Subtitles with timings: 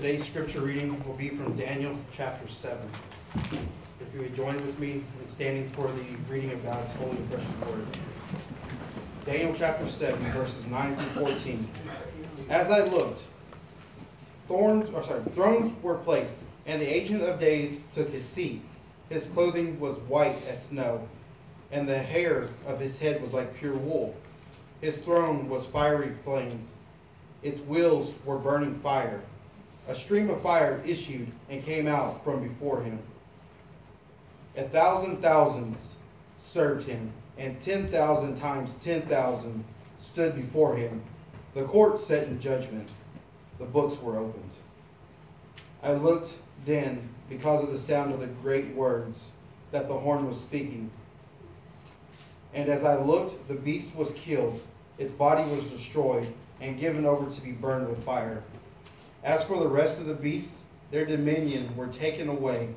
[0.00, 2.88] Today's scripture reading will be from Daniel chapter 7.
[3.34, 7.30] If you would join with me in standing for the reading of God's holy and
[7.30, 7.86] precious word.
[9.26, 11.68] Daniel chapter 7, verses 9 through 14.
[12.48, 13.24] As I looked,
[14.48, 18.62] thorns, or sorry, thrones were placed, and the Ancient of Days took his seat.
[19.10, 21.06] His clothing was white as snow,
[21.70, 24.16] and the hair of his head was like pure wool.
[24.80, 26.72] His throne was fiery flames.
[27.42, 29.20] Its wheels were burning fire.
[29.90, 33.00] A stream of fire issued and came out from before him.
[34.56, 35.96] A thousand thousands
[36.38, 39.64] served him, and ten thousand times ten thousand
[39.98, 41.02] stood before him.
[41.54, 42.88] The court sat in judgment.
[43.58, 44.52] The books were opened.
[45.82, 49.32] I looked then because of the sound of the great words
[49.72, 50.88] that the horn was speaking.
[52.54, 54.62] And as I looked, the beast was killed,
[54.98, 58.44] its body was destroyed, and given over to be burned with fire.
[59.22, 62.70] As for the rest of the beasts, their dominion were taken away,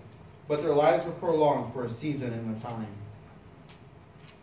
[0.47, 2.87] but their lives were prolonged for a season and a time.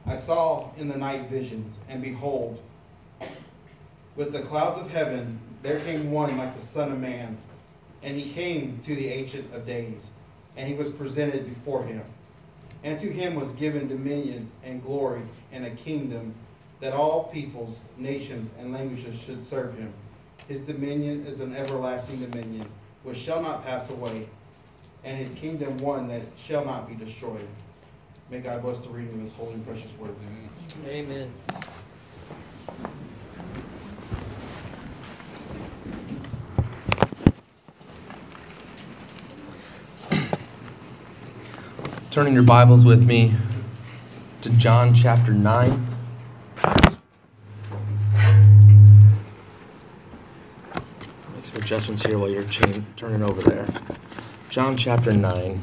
[0.07, 2.61] I saw in the night visions, and behold,
[4.17, 7.37] with the clouds of heaven there came one like the Son of Man,
[8.03, 10.09] and he came to the Ancient of Days,
[10.57, 12.03] and he was presented before him.
[12.83, 16.35] And to him was given dominion and glory and a kingdom
[16.81, 19.93] that all peoples, nations, and languages should serve him.
[20.51, 22.67] His dominion is an everlasting dominion,
[23.05, 24.29] which shall not pass away,
[25.05, 27.47] and his kingdom one that shall not be destroyed.
[28.31, 30.11] May God bless the reading of his holy and precious word.
[30.89, 31.33] Amen.
[42.11, 43.37] Turning your Bibles with me
[44.43, 45.87] to John chapter 9.
[51.41, 52.43] Make some adjustments here while you're
[52.97, 53.65] turning over there.
[54.49, 55.63] John chapter 9.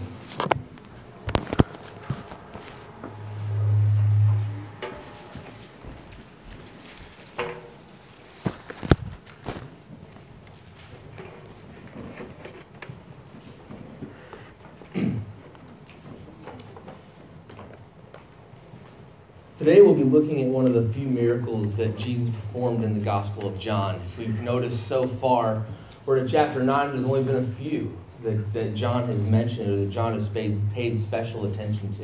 [19.58, 23.04] Today we'll be looking at one of the few miracles that Jesus performed in the
[23.04, 24.00] Gospel of John.
[24.14, 25.66] If we've noticed so far,
[26.08, 29.76] we're in chapter 9, there's only been a few that, that John has mentioned or
[29.76, 32.04] that John has paid, paid special attention to.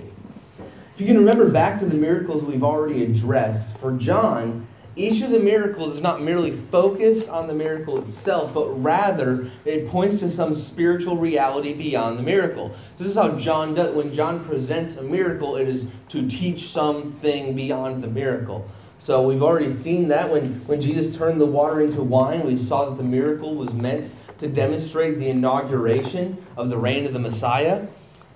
[0.94, 5.31] If you can remember back to the miracles we've already addressed, for John, each of
[5.31, 10.30] the miracles is not merely focused on the miracle itself, but rather it points to
[10.30, 12.75] some spiritual reality beyond the miracle.
[12.97, 17.56] This is how John does when John presents a miracle, it is to teach something
[17.56, 18.69] beyond the miracle.
[19.03, 22.90] So we've already seen that when, when Jesus turned the water into wine, we saw
[22.90, 27.86] that the miracle was meant to demonstrate the inauguration of the reign of the Messiah,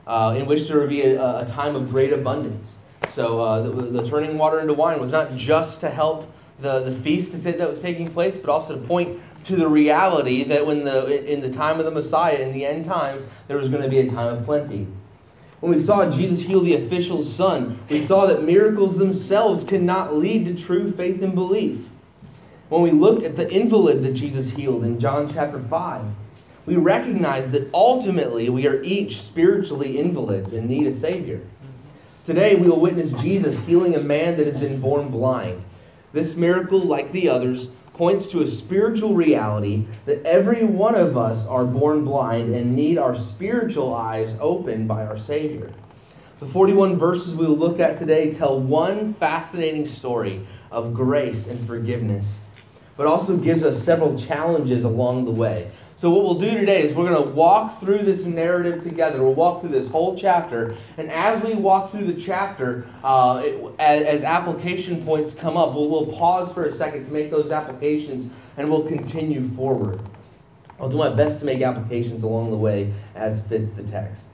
[0.05, 2.79] uh, in which there would be a, a time of great abundance.
[3.11, 6.29] So uh, the, the turning water into wine was not just to help
[6.59, 10.65] the, the feast that was taking place, but also to point to the reality that
[10.65, 13.83] when the in the time of the Messiah, in the end times, there was going
[13.83, 14.87] to be a time of plenty.
[15.59, 20.45] When we saw Jesus heal the official's son, we saw that miracles themselves cannot lead
[20.45, 21.79] to true faith and belief.
[22.69, 26.05] When we looked at the invalid that Jesus healed in John chapter 5,
[26.67, 31.41] we recognize that ultimately we are each spiritually invalids and need a Savior.
[32.25, 35.63] Today we will witness Jesus healing a man that has been born blind.
[36.11, 41.45] This miracle, like the others, points to a spiritual reality that every one of us
[41.47, 45.73] are born blind and need our spiritual eyes opened by our Savior.
[46.39, 51.65] The 41 verses we will look at today tell one fascinating story of grace and
[51.65, 52.37] forgiveness,
[52.95, 55.71] but also gives us several challenges along the way.
[55.97, 59.23] So, what we'll do today is we're going to walk through this narrative together.
[59.23, 60.75] We'll walk through this whole chapter.
[60.95, 65.73] And as we walk through the chapter, uh, it, as, as, application points come up,
[65.73, 69.99] we'll, we'll pause for a second to make those applications and we'll continue forward.
[70.79, 74.27] I'll do my best to make applications along the way as fits the text.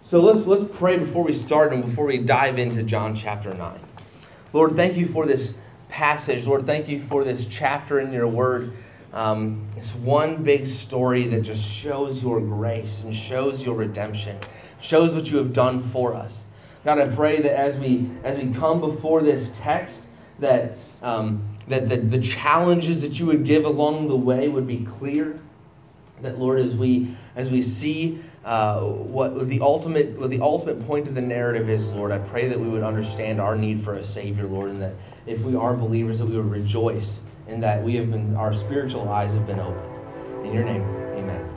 [0.00, 3.80] So let's, let's pray before we start and before we dive into John chapter 9.
[4.52, 5.54] Lord, thank you for this
[5.88, 6.46] passage.
[6.46, 8.72] Lord, thank you for this chapter in your word.
[9.12, 14.38] Um, it's one big story that just shows your grace and shows your redemption,
[14.80, 16.46] shows what you have done for us.
[16.84, 21.88] God, I pray that as we as we come before this text, that um, that
[21.88, 25.38] the, the challenges that you would give along the way would be clear.
[26.22, 31.06] That Lord, as we as we see uh, what the ultimate what the ultimate point
[31.06, 34.02] of the narrative is, Lord, I pray that we would understand our need for a
[34.02, 34.94] Savior, Lord, and that
[35.26, 39.08] if we are believers, that we would rejoice and that we have been, our spiritual
[39.08, 40.46] eyes have been opened.
[40.46, 40.82] In your name,
[41.16, 41.48] amen.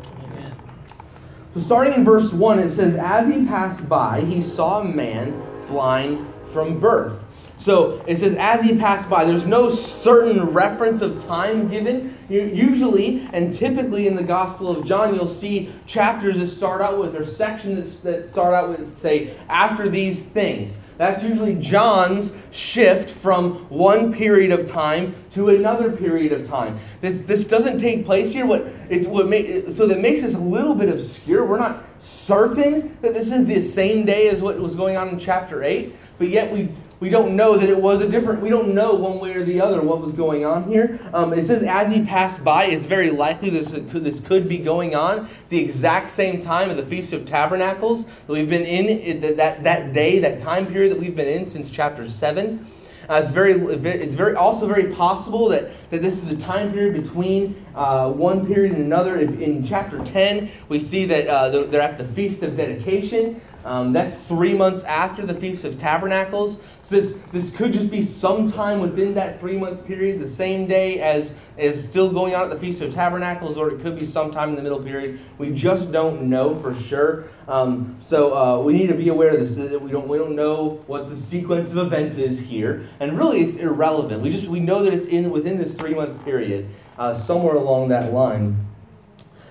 [1.53, 5.41] So, starting in verse 1, it says, As he passed by, he saw a man
[5.67, 7.21] blind from birth.
[7.57, 12.17] So it says, as he passed by, there's no certain reference of time given.
[12.29, 17.15] Usually and typically in the Gospel of John, you'll see chapters that start out with,
[17.15, 20.75] or sections that start out with, say, after these things.
[20.97, 26.77] That's usually John's shift from one period of time to another period of time.
[27.01, 28.45] This, this doesn't take place here.
[28.45, 31.45] What it's what make, so that makes this a little bit obscure.
[31.45, 35.19] We're not certain that this is the same day as what was going on in
[35.19, 36.69] chapter 8, but yet we
[36.99, 39.59] we don't know that it was a different, we don't know one way or the
[39.59, 40.99] other what was going on here.
[41.13, 44.57] Um, it says, as he passed by, it's very likely this could, this could be
[44.57, 49.21] going on the exact same time of the Feast of Tabernacles that we've been in,
[49.37, 52.65] that, that day, that time period that we've been in since chapter 7.
[53.07, 56.93] Uh, it's very, it's very, also very possible that, that this is a time period
[57.03, 59.15] between uh, one period and another.
[59.17, 63.41] If in chapter 10, we see that uh, they're at the Feast of Dedication.
[63.65, 66.59] Um, that's three months after the Feast of Tabernacles.
[66.83, 70.99] So this, this could just be sometime within that three month period, the same day
[70.99, 74.49] as is still going on at the Feast of Tabernacles, or it could be sometime
[74.49, 75.19] in the middle period.
[75.39, 77.25] We just don't know for sure.
[77.47, 79.55] Um, so uh, we need to be aware of this.
[79.55, 83.41] That we don't we don't know what the sequence of events is here, and really
[83.41, 84.21] it's irrelevant.
[84.21, 86.67] We just we know that it's in within this three month period,
[86.99, 88.63] uh, somewhere along that line.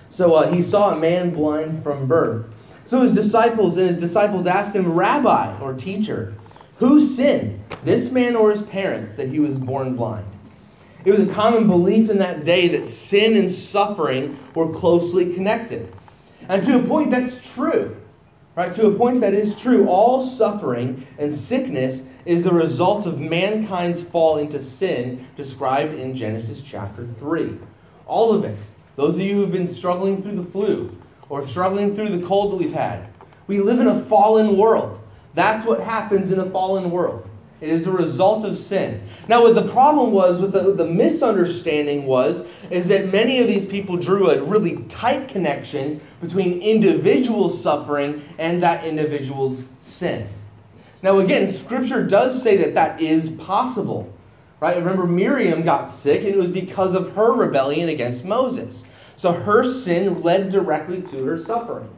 [0.09, 2.45] So uh, he saw a man blind from birth.
[2.85, 6.35] So his disciples and his disciples asked him, Rabbi or teacher,
[6.77, 10.27] who sinned, this man or his parents, that he was born blind?
[11.03, 15.93] It was a common belief in that day that sin and suffering were closely connected.
[16.47, 17.97] And to a point, that's true.
[18.55, 18.71] Right?
[18.73, 19.87] To a point, that is true.
[19.87, 26.61] All suffering and sickness is a result of mankind's fall into sin described in Genesis
[26.61, 27.57] chapter 3.
[28.07, 28.59] All of it.
[28.95, 30.95] Those of you who've been struggling through the flu,
[31.29, 33.07] or struggling through the cold that we've had.
[33.47, 34.99] We live in a fallen world.
[35.33, 37.29] That's what happens in a fallen world.
[37.61, 39.01] It is a result of sin.
[39.27, 43.65] Now, what the problem was, what the, the misunderstanding was, is that many of these
[43.65, 50.27] people drew a really tight connection between individual suffering and that individual's sin.
[51.01, 54.11] Now, again, Scripture does say that that is possible.
[54.59, 54.77] Right?
[54.77, 58.83] Remember, Miriam got sick, and it was because of her rebellion against Moses.
[59.15, 61.89] So her sin led directly to her suffering.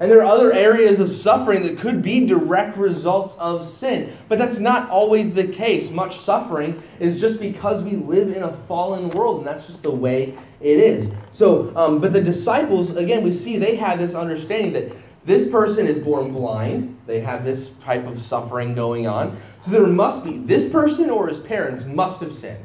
[0.00, 4.12] And there are other areas of suffering that could be direct results of sin.
[4.28, 5.90] But that's not always the case.
[5.90, 9.90] Much suffering is just because we live in a fallen world, and that's just the
[9.90, 11.10] way it is.
[11.32, 14.92] So, um, but the disciples, again, we see they have this understanding that
[15.24, 16.96] this person is born blind.
[17.06, 19.36] They have this type of suffering going on.
[19.62, 22.64] So there must be, this person or his parents must have sinned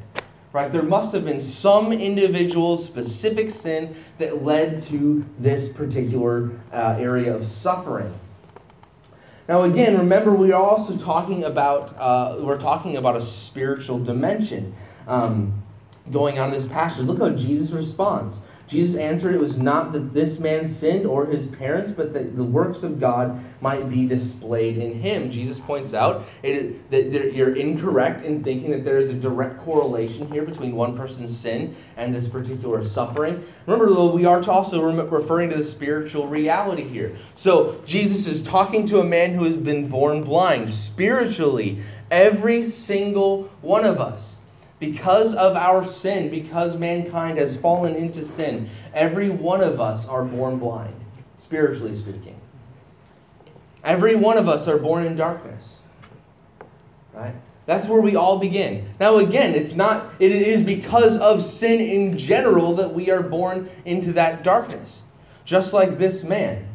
[0.53, 0.71] right?
[0.71, 7.35] There must have been some individual specific sin that led to this particular uh, area
[7.35, 8.13] of suffering.
[9.49, 14.73] Now, again, remember we are also talking about uh, we're talking about a spiritual dimension
[15.05, 15.63] um,
[16.11, 17.05] going on in this passage.
[17.05, 18.39] Look how Jesus responds.
[18.67, 22.43] Jesus answered, It was not that this man sinned or his parents, but that the
[22.43, 25.29] works of God might be displayed in him.
[25.29, 30.31] Jesus points out it, that you're incorrect in thinking that there is a direct correlation
[30.31, 33.43] here between one person's sin and this particular suffering.
[33.67, 37.15] Remember, though, we are also referring to the spiritual reality here.
[37.35, 40.73] So, Jesus is talking to a man who has been born blind.
[40.73, 44.37] Spiritually, every single one of us
[44.91, 50.25] because of our sin, because mankind has fallen into sin, every one of us are
[50.25, 50.93] born blind,
[51.37, 52.35] spiritually speaking.
[53.81, 55.77] Every one of us are born in darkness.
[57.13, 57.33] Right?
[57.65, 58.93] That's where we all begin.
[58.99, 63.69] Now, again, it's not, it is because of sin in general that we are born
[63.85, 65.03] into that darkness.
[65.45, 66.67] Just like this man.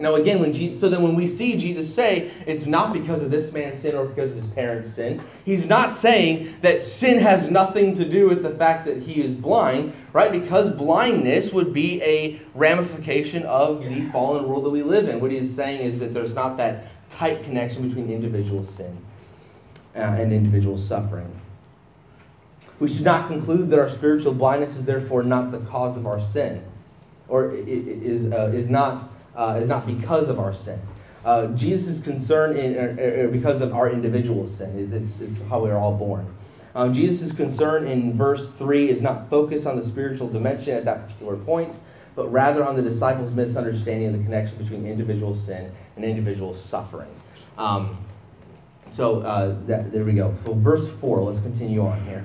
[0.00, 3.30] Now, again, when Jesus, so then when we see Jesus say it's not because of
[3.30, 7.50] this man's sin or because of his parents' sin, he's not saying that sin has
[7.50, 10.32] nothing to do with the fact that he is blind, right?
[10.32, 15.20] Because blindness would be a ramification of the fallen world that we live in.
[15.20, 18.96] What he is saying is that there's not that tight connection between individual sin
[19.94, 21.40] uh, and individual suffering.
[22.78, 26.22] We should not conclude that our spiritual blindness is therefore not the cause of our
[26.22, 26.64] sin,
[27.28, 30.78] or is, uh, is not uh, is not because of our sin.
[31.24, 34.92] Uh, Jesus' concern in, uh, uh, because of our individual sin.
[34.92, 36.34] It's, it's how we're all born.
[36.74, 41.04] Um, Jesus' concern in verse 3 is not focused on the spiritual dimension at that
[41.04, 41.74] particular point,
[42.14, 47.10] but rather on the disciples' misunderstanding of the connection between individual sin and individual suffering.
[47.56, 47.96] Um,
[48.90, 50.36] so uh, that, there we go.
[50.44, 52.24] So verse 4, let's continue on here.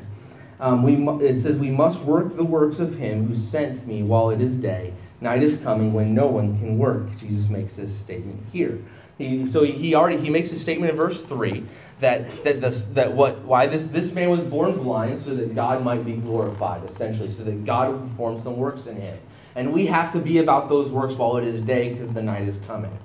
[0.59, 4.29] Um, we, it says, We must work the works of him who sent me while
[4.29, 4.93] it is day.
[5.25, 7.07] Night is coming when no one can work.
[7.19, 8.79] Jesus makes this statement here.
[9.17, 11.65] He, so he already he makes a statement in verse three
[11.99, 15.83] that that this, that what why this this man was born blind so that God
[15.83, 19.17] might be glorified essentially so that God would perform some works in him
[19.55, 22.47] and we have to be about those works while it is day because the night
[22.47, 22.95] is coming.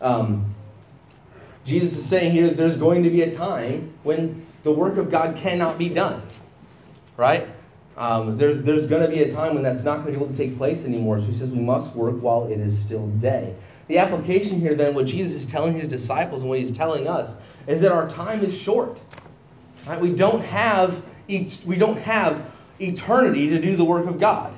[0.00, 0.54] Um,
[1.64, 5.10] Jesus is saying here that there's going to be a time when the work of
[5.10, 6.22] God cannot be done,
[7.16, 7.46] right?
[8.00, 10.34] Um, there's there's going to be a time when that's not going to be able
[10.34, 11.20] to take place anymore.
[11.20, 13.54] So he says we must work while it is still day.
[13.88, 17.36] The application here, then, what Jesus is telling his disciples and what he's telling us
[17.66, 19.00] is that our time is short.
[19.86, 20.00] Right?
[20.00, 24.54] We don't have we don't have eternity to do the work of God.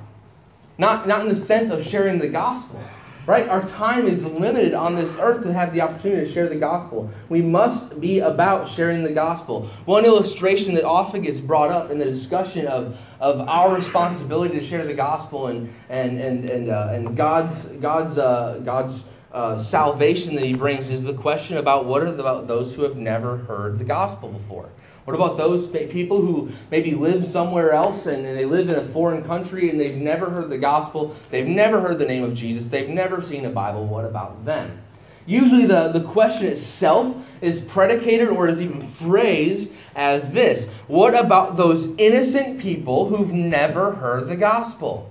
[0.78, 2.80] Not, not in the sense of sharing the gospel.
[3.24, 3.48] Right?
[3.48, 7.08] Our time is limited on this earth to have the opportunity to share the gospel.
[7.28, 9.68] We must be about sharing the gospel.
[9.84, 14.64] One illustration that often gets brought up in the discussion of, of our responsibility to
[14.64, 20.34] share the gospel and, and, and, and, uh, and God's, God's, uh, God's uh, salvation
[20.34, 23.36] that he brings is the question about what are the, about those who have never
[23.36, 24.68] heard the gospel before.
[25.04, 29.24] What about those people who maybe live somewhere else and they live in a foreign
[29.24, 32.88] country and they've never heard the gospel, they've never heard the name of Jesus, they've
[32.88, 33.84] never seen a Bible?
[33.84, 34.78] What about them?
[35.26, 41.56] Usually, the, the question itself is predicated or is even phrased as this What about
[41.56, 45.10] those innocent people who've never heard the gospel?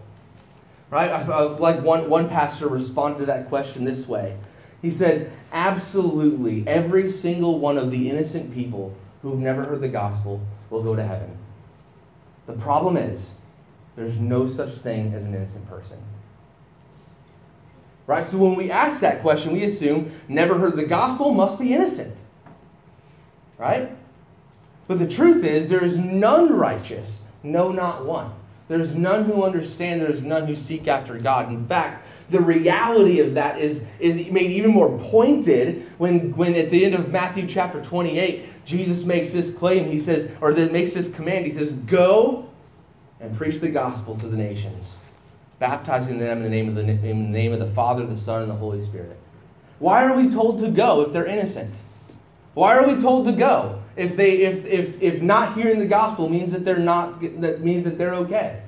[0.89, 1.25] Right?
[1.59, 4.37] Like one, one pastor responded to that question this way.
[4.81, 10.41] He said, Absolutely, every single one of the innocent people who've never heard the gospel
[10.69, 11.37] will go to heaven.
[12.47, 13.31] The problem is,
[13.95, 15.97] there's no such thing as an innocent person.
[18.07, 18.25] Right?
[18.25, 22.15] So when we ask that question, we assume never heard the gospel must be innocent.
[23.57, 23.91] Right?
[24.87, 28.33] But the truth is, there is none righteous, no, not one.
[28.67, 31.49] There's none who understand, there's none who seek after God.
[31.49, 36.69] In fact, the reality of that is, is made even more pointed when, when at
[36.69, 39.89] the end of Matthew chapter 28, Jesus makes this claim.
[39.89, 41.45] He says, or that makes this command.
[41.45, 42.49] He says, Go
[43.19, 44.97] and preach the gospel to the nations,
[45.59, 48.41] baptizing them in the name of the, in the name of the Father, the Son,
[48.41, 49.17] and the Holy Spirit.
[49.79, 51.81] Why are we told to go if they're innocent?
[52.53, 53.81] Why are we told to go?
[53.95, 57.85] if they if if if not hearing the gospel means that they're not that means
[57.85, 58.60] that they're okay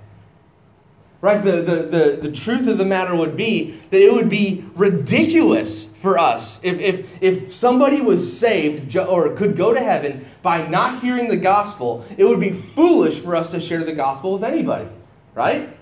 [1.23, 1.41] right?
[1.41, 5.85] The, the the the truth of the matter would be that it would be ridiculous
[5.85, 11.01] for us if if if somebody was saved or could go to heaven by not
[11.01, 14.89] hearing the gospel it would be foolish for us to share the gospel with anybody
[15.33, 15.75] right?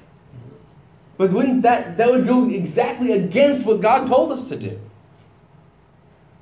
[1.18, 4.80] But when that that would go exactly against what god told us to do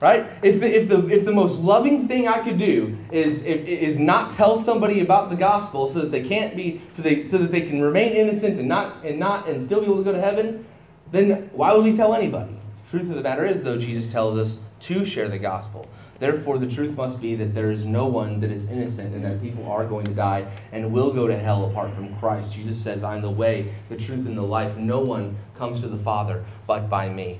[0.01, 0.27] Right?
[0.41, 3.99] If the, if, the, if the most loving thing I could do is, if, is
[3.99, 7.51] not tell somebody about the gospel so that they can't be, so, they, so that
[7.51, 10.21] they can remain innocent and not, and not and still be able to go to
[10.21, 10.65] heaven,
[11.11, 12.55] then why would we tell anybody?
[12.85, 15.87] The truth of the matter is, though, Jesus tells us to share the gospel.
[16.19, 19.41] Therefore, the truth must be that there is no one that is innocent and that
[19.41, 22.53] people are going to die and will go to hell apart from Christ.
[22.53, 24.77] Jesus says, I'm the way, the truth, and the life.
[24.77, 27.39] No one comes to the Father but by me.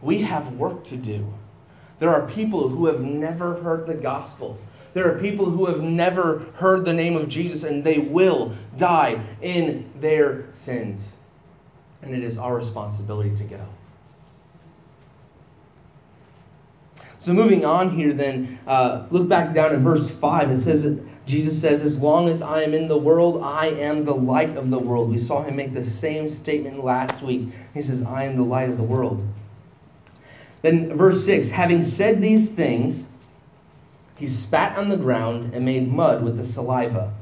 [0.00, 1.32] We have work to do.
[2.02, 4.58] There are people who have never heard the gospel.
[4.92, 9.20] There are people who have never heard the name of Jesus and they will die
[9.40, 11.12] in their sins.
[12.02, 13.68] And it is our responsibility to go.
[17.20, 20.50] So, moving on here, then, uh, look back down at verse 5.
[20.50, 24.04] It says that Jesus says, As long as I am in the world, I am
[24.04, 25.08] the light of the world.
[25.08, 27.50] We saw him make the same statement last week.
[27.72, 29.24] He says, I am the light of the world.
[30.62, 33.06] Then, verse 6 having said these things,
[34.16, 37.12] he spat on the ground and made mud with the saliva.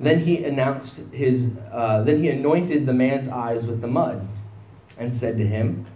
[0.00, 4.26] Then he announced his, uh, then he anointed the man's eyes with the mud
[4.98, 5.86] and said to him,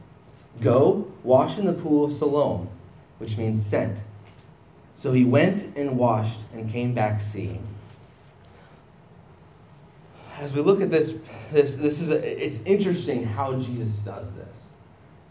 [0.61, 2.69] Go, wash in the pool of Siloam,
[3.19, 3.99] which means sent.
[4.95, 7.67] So he went and washed and came back seeing.
[10.39, 11.19] As we look at this,
[11.51, 14.56] this, this is a, it's interesting how Jesus does this.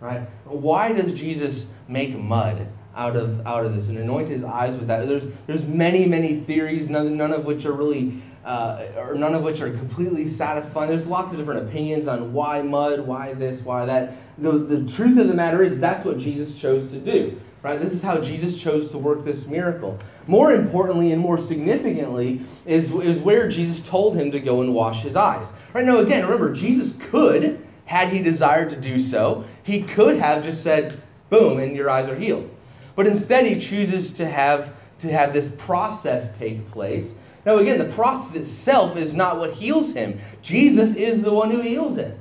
[0.06, 0.22] Right?
[0.46, 4.88] Why does Jesus make mud out of out of this and anoint his eyes with
[4.88, 5.08] that?
[5.08, 9.42] There's there's many many theories, none, none of which are really uh, or none of
[9.42, 10.90] which are completely satisfying.
[10.90, 14.14] There's lots of different opinions on why mud, why this, why that.
[14.38, 17.42] The, the truth of the matter is that's what Jesus chose to do.
[17.64, 17.82] Right?
[17.82, 19.98] This is how Jesus chose to work this miracle.
[20.28, 25.02] More importantly and more significantly is, is where Jesus told him to go and wash
[25.02, 25.52] his eyes.
[25.74, 30.44] Right now, again, remember, Jesus could had he desired to do so, he could have
[30.44, 32.50] just said, boom, and your eyes are healed.
[32.96, 37.13] But instead, he chooses to have, to have this process take place.
[37.46, 40.20] Now, again, the process itself is not what heals him.
[40.42, 42.18] Jesus is the one who heals him.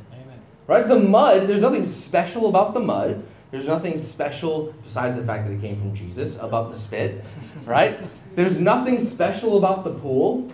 [0.66, 0.86] Right?
[0.86, 3.24] The mud, there's nothing special about the mud.
[3.50, 7.24] There's nothing special, besides the fact that it came from Jesus, about the spit,
[7.64, 7.98] right?
[8.34, 10.50] There's nothing special about the pool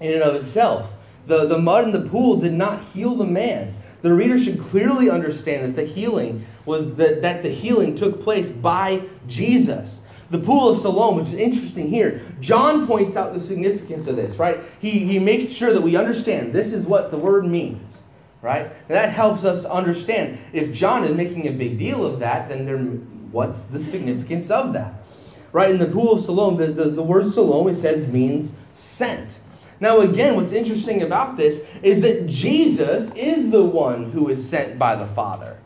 [0.00, 0.94] in and of itself.
[1.26, 3.74] The, the mud in the pool did not heal the man.
[4.04, 8.50] The reader should clearly understand that the healing was that, that the healing took place
[8.50, 10.02] by Jesus.
[10.28, 14.36] The pool of Siloam, which is interesting here, John points out the significance of this,
[14.36, 14.60] right?
[14.78, 17.98] He, he makes sure that we understand this is what the word means
[18.42, 18.66] right?
[18.66, 20.36] And that helps us understand.
[20.52, 24.74] If John is making a big deal of that, then there, what's the significance of
[24.74, 25.02] that?
[25.50, 25.70] Right?
[25.70, 29.40] In the pool of Siloam, the, the, the word Siloam, it says, means sent.
[29.84, 34.78] Now, again, what's interesting about this is that Jesus is the one who is sent
[34.78, 35.58] by the Father.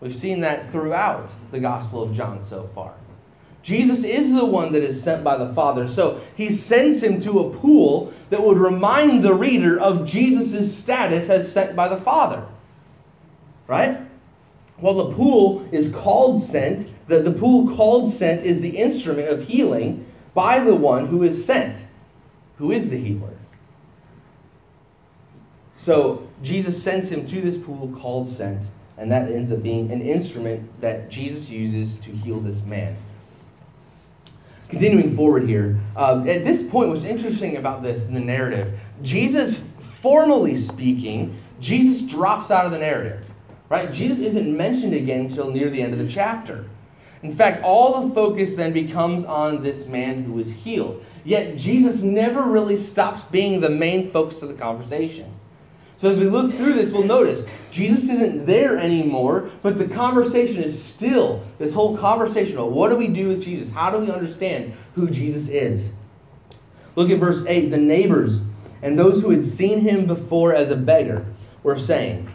[0.00, 2.94] We've seen that throughout the Gospel of John so far.
[3.64, 5.88] Jesus is the one that is sent by the Father.
[5.88, 11.28] So he sends him to a pool that would remind the reader of Jesus' status
[11.28, 12.46] as sent by the Father.
[13.66, 13.98] Right?
[14.78, 16.88] Well, the pool is called sent.
[17.08, 21.44] The, the pool called sent is the instrument of healing by the one who is
[21.44, 21.88] sent,
[22.58, 23.33] who is the healer.
[25.84, 30.00] So Jesus sends him to this pool called sent, and that ends up being an
[30.00, 32.96] instrument that Jesus uses to heal this man.
[34.70, 39.60] Continuing forward here, uh, at this point, what's interesting about this in the narrative, Jesus,
[40.00, 43.22] formally speaking, Jesus drops out of the narrative,
[43.68, 43.92] right?
[43.92, 46.64] Jesus isn't mentioned again until near the end of the chapter.
[47.22, 51.04] In fact, all the focus then becomes on this man who is healed.
[51.24, 55.30] Yet Jesus never really stops being the main focus of the conversation.
[56.04, 60.62] So as we look through this, we'll notice Jesus isn't there anymore, but the conversation
[60.62, 63.70] is still this whole conversation of what do we do with Jesus?
[63.70, 65.94] How do we understand who Jesus is?
[66.94, 67.70] Look at verse 8.
[67.70, 68.42] The neighbors
[68.82, 71.24] and those who had seen him before as a beggar
[71.62, 72.30] were saying,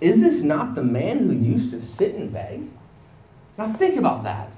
[0.00, 2.64] Is this not the man who used to sit and beg?
[3.56, 4.50] Now think about that.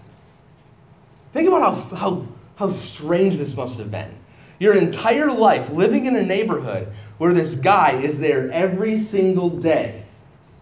[1.35, 4.22] Think about how, how, how strange this must have been.
[4.63, 6.87] Your entire life living in a neighborhood
[7.19, 10.05] where this guy is there every single day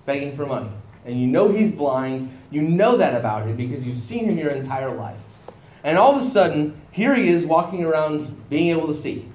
[0.06, 0.70] begging for money.
[1.04, 2.30] And you know he's blind.
[2.50, 5.18] You know that about him because you've seen him your entire life.
[5.84, 9.28] And all of a sudden, here he is walking around being able to see.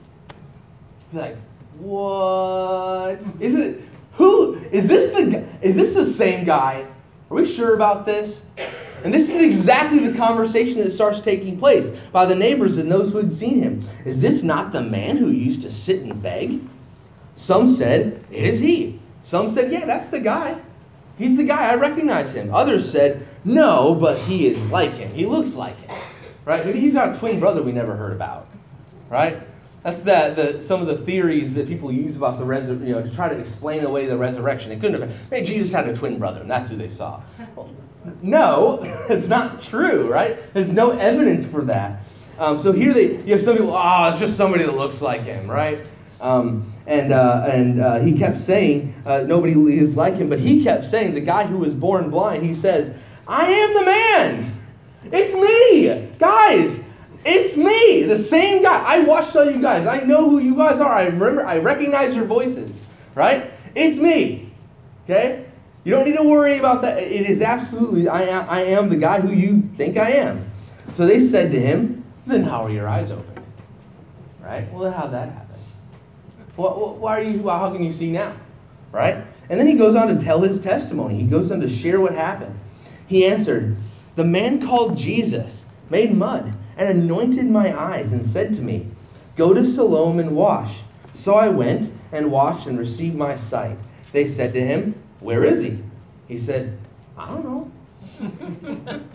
[1.14, 1.38] You're like,
[1.78, 3.20] what?
[3.40, 6.88] Is it who is this the is this the same guy?
[7.30, 8.42] Are we sure about this?
[9.06, 13.12] And this is exactly the conversation that starts taking place by the neighbors and those
[13.12, 13.88] who had seen him.
[14.04, 16.60] Is this not the man who used to sit and beg?
[17.36, 19.00] Some said, It is he.
[19.22, 20.60] Some said, Yeah, that's the guy.
[21.20, 21.72] He's the guy.
[21.72, 22.52] I recognize him.
[22.52, 25.14] Others said, No, but he is like him.
[25.14, 25.96] He looks like him.
[26.44, 26.66] Right?
[26.66, 28.48] Maybe he's a twin brother we never heard about.
[29.12, 29.38] Right?
[29.84, 33.04] That's the, the, some of the theories that people use about the resurrection, you know,
[33.04, 34.72] to try to explain away the resurrection.
[34.72, 35.20] It couldn't have been.
[35.30, 37.22] Maybe Jesus had a twin brother, and that's who they saw.
[37.56, 37.70] Well,
[38.22, 40.54] no, it's not true, right?
[40.54, 42.04] There's no evidence for that.
[42.38, 45.22] Um, so here they, you have some people, oh, it's just somebody that looks like
[45.22, 45.86] him, right?
[46.20, 50.64] Um, and uh, and uh, he kept saying, uh, nobody is like him, but he
[50.64, 52.96] kept saying, the guy who was born blind, he says,
[53.28, 54.62] I am the man.
[55.12, 56.18] It's me.
[56.20, 56.84] Guys,
[57.26, 58.84] it's me, the same guy.
[58.86, 59.88] I watched all you guys.
[59.88, 60.94] I know who you guys are.
[60.94, 63.52] I remember, I recognize your voices, right?
[63.74, 64.52] It's me.
[65.06, 65.46] Okay?
[65.86, 66.98] You don't need to worry about that.
[66.98, 70.52] It is absolutely, I am, I am the guy who you think I am.
[70.96, 73.46] So they said to him, Then how are your eyes open?
[74.42, 74.70] Right?
[74.74, 75.46] Well, how'd that happen?
[76.56, 78.36] why are you, well, how can you see now?
[78.92, 79.18] Right?
[79.50, 81.18] And then he goes on to tell his testimony.
[81.18, 82.58] He goes on to share what happened.
[83.06, 83.78] He answered,
[84.16, 88.88] The man called Jesus made mud and anointed my eyes and said to me,
[89.36, 90.82] Go to Siloam and wash.
[91.14, 93.78] So I went and washed and received my sight.
[94.14, 94.96] They said to him,
[95.26, 95.80] Where is he?
[96.28, 96.78] He said,
[97.18, 97.72] I don't know.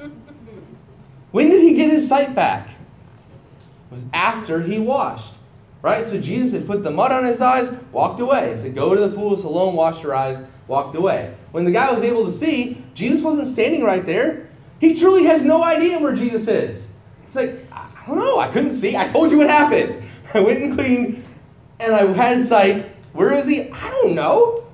[1.30, 2.68] when did he get his sight back?
[2.68, 5.34] It was after he washed.
[5.82, 6.04] Right?
[6.08, 8.50] So Jesus had put the mud on his eyes, walked away.
[8.52, 11.32] He said, Go to the pool of Siloam, wash your eyes, walked away.
[11.52, 14.48] When the guy was able to see, Jesus wasn't standing right there.
[14.80, 16.88] He truly has no idea where Jesus is.
[17.26, 18.40] He's like, I don't know.
[18.40, 18.96] I couldn't see.
[18.96, 20.02] I told you what happened.
[20.34, 21.24] I went and cleaned
[21.78, 22.90] and I had sight.
[23.12, 23.70] Where is he?
[23.70, 24.66] I don't know.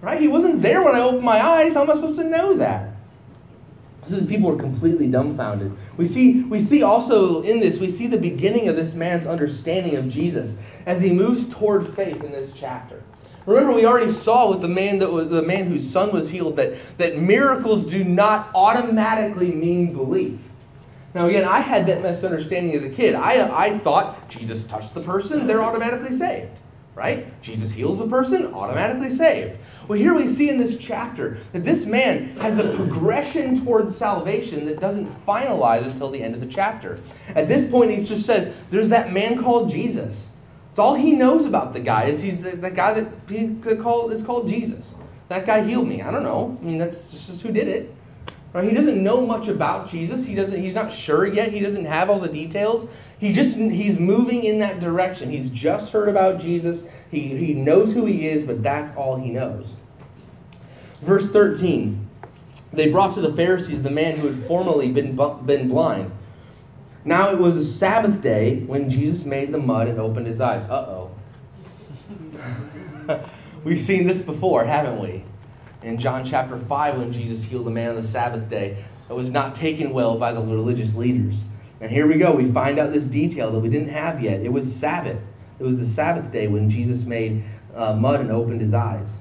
[0.00, 0.20] Right?
[0.20, 1.74] He wasn't there when I opened my eyes.
[1.74, 2.92] How am I supposed to know that?
[4.04, 5.76] So these people are completely dumbfounded.
[5.96, 9.96] We see, we see also in this, we see the beginning of this man's understanding
[9.96, 13.02] of Jesus as he moves toward faith in this chapter.
[13.46, 16.56] Remember, we already saw with the man that was the man whose son was healed
[16.56, 20.38] that, that miracles do not automatically mean belief.
[21.14, 23.14] Now, again, I had that misunderstanding as a kid.
[23.14, 26.50] I, I thought Jesus touched the person, they're automatically saved.
[26.96, 27.40] Right?
[27.42, 29.58] Jesus heals the person, automatically saved.
[29.86, 34.64] Well, here we see in this chapter that this man has a progression towards salvation
[34.64, 36.98] that doesn't finalize until the end of the chapter.
[37.34, 40.28] At this point, he just says, There's that man called Jesus.
[40.70, 43.80] It's all he knows about the guy is he's the, the guy that, he, that
[43.80, 44.96] call, is called Jesus.
[45.28, 46.00] That guy healed me.
[46.00, 46.56] I don't know.
[46.60, 47.94] I mean, that's just who did it.
[48.56, 48.70] Right?
[48.70, 50.24] He doesn't know much about Jesus.
[50.24, 50.58] He doesn't.
[50.58, 51.52] He's not sure yet.
[51.52, 52.88] He doesn't have all the details.
[53.18, 55.30] He just he's moving in that direction.
[55.30, 56.86] He's just heard about Jesus.
[57.10, 59.76] He, he knows who he is, but that's all he knows.
[61.02, 62.08] Verse 13.
[62.72, 66.12] They brought to the Pharisees the man who had formerly been, been blind.
[67.04, 70.64] Now it was a Sabbath day when Jesus made the mud and opened his eyes.
[70.64, 71.10] Uh
[73.10, 73.20] oh.
[73.64, 75.24] We've seen this before, haven't we?
[75.82, 79.30] In John chapter 5, when Jesus healed a man on the Sabbath day, it was
[79.30, 81.42] not taken well by the religious leaders.
[81.80, 82.34] And here we go.
[82.34, 84.40] We find out this detail that we didn't have yet.
[84.40, 85.20] It was Sabbath.
[85.58, 89.18] It was the Sabbath day when Jesus made uh, mud and opened his eyes.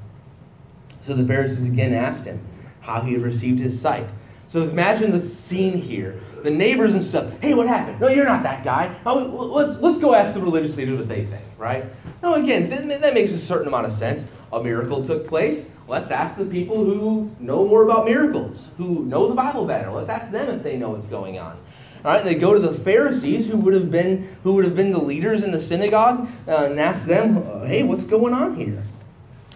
[1.03, 2.39] So the Pharisees again asked him
[2.81, 4.07] how he had received his sight.
[4.47, 6.19] So imagine the scene here.
[6.43, 7.39] The neighbors and stuff.
[7.41, 7.99] Hey, what happened?
[7.99, 8.95] No, you're not that guy.
[9.05, 9.15] Oh,
[9.53, 11.85] let's, let's go ask the religious leaders what they think, right?
[12.21, 14.31] No, again, th- that makes a certain amount of sense.
[14.53, 15.67] A miracle took place.
[15.87, 19.91] Let's ask the people who know more about miracles, who know the Bible better.
[19.91, 21.57] Let's ask them if they know what's going on.
[22.03, 24.91] All right, they go to the Pharisees, who would have been who would have been
[24.91, 28.83] the leaders in the synagogue, uh, and ask them, "Hey, what's going on here?"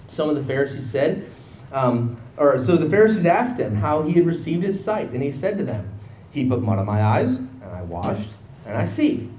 [0.07, 1.25] Some of the Pharisees said,
[1.71, 5.31] um, or so the Pharisees asked him how he had received his sight, and he
[5.31, 5.89] said to them,
[6.31, 9.29] "He put mud on my eyes, and I washed, and I see."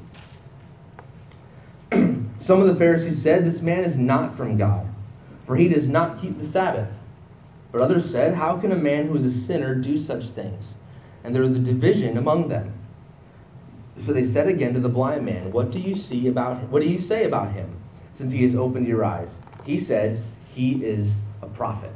[2.39, 4.87] Some of the Pharisees said, "This man is not from God,
[5.51, 6.87] for he does not keep the Sabbath."
[7.73, 10.77] But others said, "How can a man who is a sinner do such things?"
[11.25, 12.75] And there was a division among them.
[13.99, 16.71] So they said again to the blind man, What do you see about him?
[16.71, 17.69] What do you say about him,
[18.15, 19.41] since he has opened your eyes?
[19.65, 20.23] He said,
[20.55, 21.93] He is a prophet.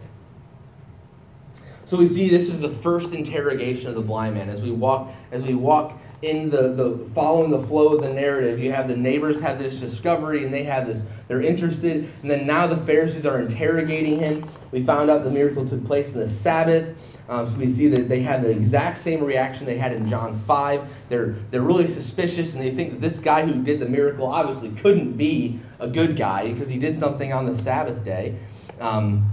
[1.87, 4.49] So we see this is the first interrogation of the blind man.
[4.49, 8.59] As we walk, as we walk in the, the following the flow of the narrative,
[8.59, 12.47] you have the neighbors have this discovery and they have this, they're interested, and then
[12.47, 14.49] now the Pharisees are interrogating him.
[14.71, 16.97] We found out the miracle took place in the Sabbath.
[17.29, 20.41] Um, so we see that they had the exact same reaction they had in John
[20.47, 20.85] 5.
[21.09, 24.71] They're, they're really suspicious and they think that this guy who did the miracle obviously
[24.71, 28.37] couldn't be a good guy because he did something on the Sabbath day.
[28.81, 29.31] Um,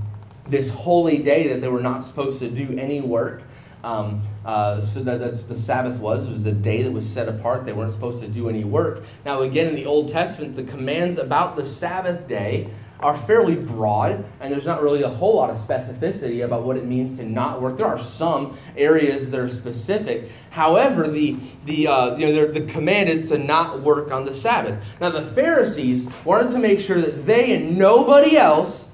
[0.48, 3.44] this holy day that they were not supposed to do any work.
[3.84, 6.28] Um, uh, so that that's the Sabbath was.
[6.28, 7.66] It was a day that was set apart.
[7.66, 9.04] They weren't supposed to do any work.
[9.26, 12.70] Now, again, in the Old Testament, the commands about the Sabbath day
[13.02, 16.86] are fairly broad, and there's not really a whole lot of specificity about what it
[16.86, 17.78] means to not work.
[17.78, 20.30] There are some areas that are specific.
[20.52, 24.84] However, the, the, uh, you know, the command is to not work on the Sabbath.
[25.00, 28.90] Now, the Pharisees wanted to make sure that they and nobody else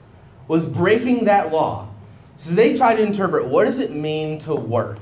[0.47, 1.86] was breaking that law.
[2.37, 4.99] So they tried to interpret what does it mean to work?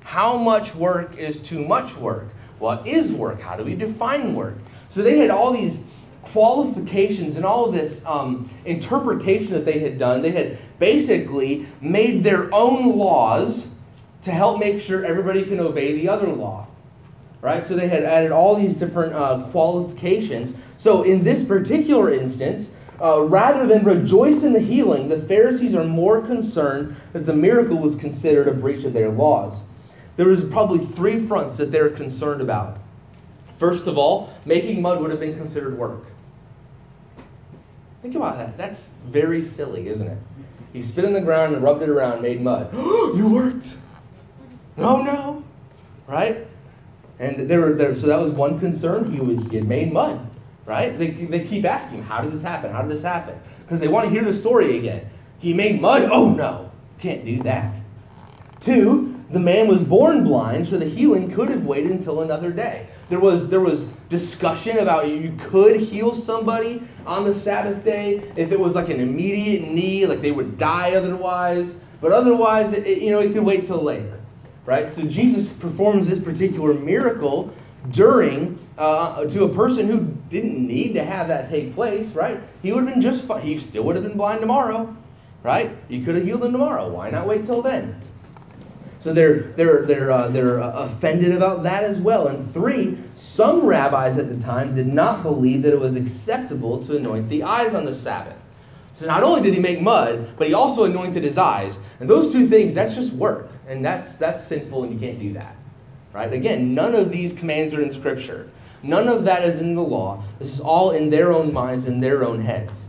[0.00, 2.28] How much work is too much work?
[2.58, 3.40] What is work?
[3.40, 4.56] How do we define work?
[4.88, 5.84] So they had all these
[6.22, 10.22] qualifications and all this um, interpretation that they had done.
[10.22, 13.68] They had basically made their own laws
[14.22, 16.66] to help make sure everybody can obey the other law.
[17.40, 17.64] Right?
[17.66, 20.54] So they had added all these different uh, qualifications.
[20.76, 25.84] So in this particular instance, uh, rather than rejoice in the healing, the Pharisees are
[25.84, 29.62] more concerned that the miracle was considered a breach of their laws.
[30.16, 32.78] There was probably three fronts that they're concerned about.
[33.58, 36.06] First of all, making mud would have been considered work.
[38.02, 38.56] Think about that.
[38.56, 40.18] That's very silly, isn't it?
[40.72, 42.72] He spit in the ground and rubbed it around, made mud.
[42.74, 43.76] you worked.
[44.76, 45.44] No, no.
[46.06, 46.46] Right?
[47.18, 49.12] And there were there, so that was one concern.
[49.12, 50.27] He would get made mud.
[50.68, 50.98] Right?
[50.98, 52.70] They, they keep asking, how did this happen?
[52.72, 53.40] How did this happen?
[53.62, 55.08] Because they want to hear the story again.
[55.38, 56.10] He made mud?
[56.12, 57.74] Oh no, can't do that.
[58.60, 62.86] Two, the man was born blind, so the healing could have waited until another day.
[63.08, 68.52] There was, there was discussion about you could heal somebody on the Sabbath day if
[68.52, 71.76] it was like an immediate need, like they would die otherwise.
[72.02, 74.20] But otherwise, it, you know, it could wait till later,
[74.66, 74.92] right?
[74.92, 77.54] So Jesus performs this particular miracle
[77.90, 82.40] during uh, to a person who didn't need to have that take place, right?
[82.62, 83.42] He would have been just fine.
[83.42, 84.94] He still would have been blind tomorrow,
[85.42, 85.70] right?
[85.88, 86.88] He could have healed him tomorrow.
[86.88, 88.00] Why not wait till then?
[89.00, 92.26] So they're, they're, they're, uh, they're uh, offended about that as well.
[92.26, 96.96] And three, some rabbis at the time did not believe that it was acceptable to
[96.96, 98.44] anoint the eyes on the Sabbath.
[98.94, 101.78] So not only did he make mud, but he also anointed his eyes.
[102.00, 103.50] And those two things, that's just work.
[103.68, 105.54] And that's, that's sinful, and you can't do that.
[106.12, 106.32] Right?
[106.32, 108.50] Again, none of these commands are in Scripture.
[108.82, 110.22] None of that is in the law.
[110.38, 112.86] This is all in their own minds and their own heads.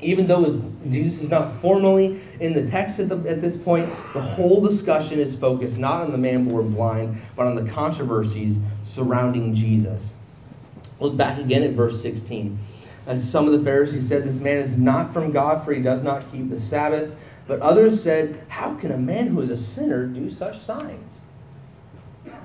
[0.00, 0.44] Even though
[0.90, 5.18] Jesus is not formally in the text at, the, at this point, the whole discussion
[5.18, 10.12] is focused not on the man born blind, but on the controversies surrounding Jesus.
[11.00, 12.58] Look back again at verse 16.
[13.06, 16.02] As some of the Pharisees said, This man is not from God, for he does
[16.02, 17.14] not keep the Sabbath.
[17.46, 21.20] But others said, How can a man who is a sinner do such signs?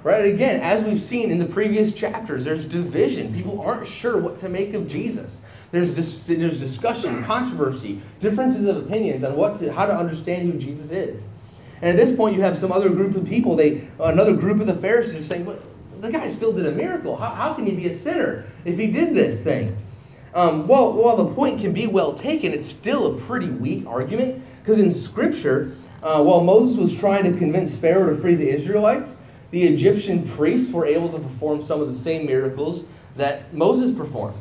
[0.03, 0.25] Right?
[0.25, 3.33] Again, as we've seen in the previous chapters, there's division.
[3.33, 5.41] People aren't sure what to make of Jesus.
[5.71, 10.57] There's, dis- there's discussion, controversy, differences of opinions on what to, how to understand who
[10.57, 11.27] Jesus is.
[11.81, 14.67] And at this point, you have some other group of people, they, another group of
[14.67, 15.59] the Pharisees saying, well,
[15.99, 17.15] the guy still did a miracle.
[17.15, 19.77] How, how can he be a sinner if he did this thing?
[20.33, 24.43] Um, well, while the point can be well taken, it's still a pretty weak argument
[24.61, 29.17] because in Scripture, uh, while Moses was trying to convince Pharaoh to free the Israelites,
[29.51, 32.85] the Egyptian priests were able to perform some of the same miracles
[33.15, 34.37] that Moses performed.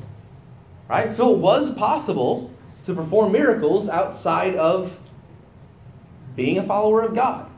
[0.89, 1.13] Right?
[1.13, 2.51] So it was possible
[2.85, 4.99] to perform miracles outside of
[6.35, 7.51] being a follower of God.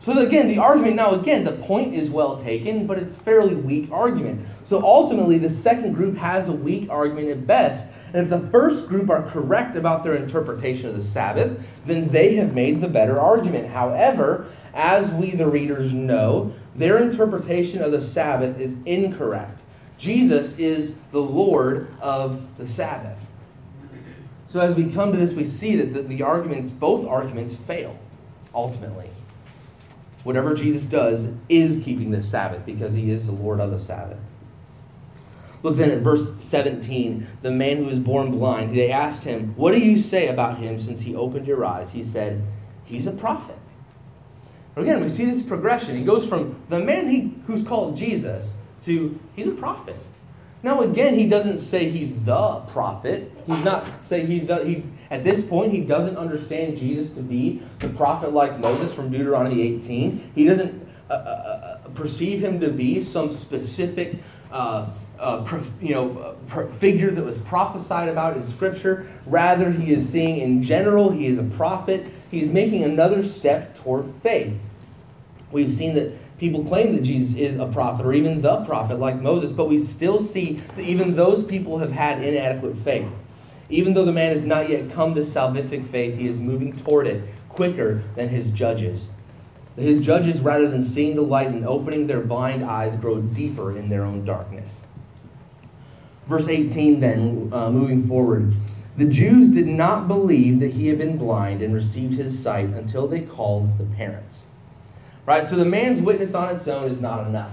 [0.00, 3.90] So again, the argument now again, the point is well taken, but it's fairly weak
[3.90, 4.46] argument.
[4.64, 7.88] So ultimately, the second group has a weak argument at best.
[8.12, 12.36] And if the first group are correct about their interpretation of the Sabbath, then they
[12.36, 13.68] have made the better argument.
[13.68, 19.60] However, as we the readers know, their interpretation of the Sabbath is incorrect.
[19.98, 23.18] Jesus is the Lord of the Sabbath.
[24.48, 27.98] So as we come to this, we see that the, the arguments, both arguments, fail
[28.54, 29.10] ultimately.
[30.22, 34.18] Whatever Jesus does is keeping the Sabbath because he is the Lord of the Sabbath.
[35.62, 37.26] Look then at verse 17.
[37.42, 40.78] The man who was born blind, they asked him, What do you say about him
[40.78, 41.90] since he opened your eyes?
[41.90, 42.42] He said,
[42.84, 43.58] He's a prophet.
[44.76, 45.96] Again, we see this progression.
[45.96, 49.96] He goes from the man he, who's called Jesus to he's a prophet.
[50.62, 53.32] Now, again, he doesn't say he's the prophet.
[53.46, 57.62] He's not saying he's the, he, at this point, he doesn't understand Jesus to be
[57.78, 60.32] the prophet like Moses from Deuteronomy 18.
[60.34, 64.16] He doesn't uh, uh, uh perceive him to be some specific
[64.50, 66.36] uh, uh, you know,
[66.78, 69.08] figure that was prophesied about in Scripture.
[69.26, 72.06] Rather, he is seeing in general, he is a prophet.
[72.30, 74.54] He's making another step toward faith.
[75.50, 79.20] We've seen that people claim that Jesus is a prophet or even the prophet like
[79.20, 83.08] Moses, but we still see that even those people have had inadequate faith.
[83.70, 87.06] Even though the man has not yet come to salvific faith, he is moving toward
[87.06, 89.10] it quicker than his judges.
[89.76, 93.90] His judges, rather than seeing the light and opening their blind eyes, grow deeper in
[93.90, 94.82] their own darkness.
[96.28, 98.54] Verse 18, then, uh, moving forward.
[98.96, 103.06] The Jews did not believe that he had been blind and received his sight until
[103.06, 104.44] they called the parents.
[105.24, 105.44] Right?
[105.44, 107.52] So the man's witness on its own is not enough.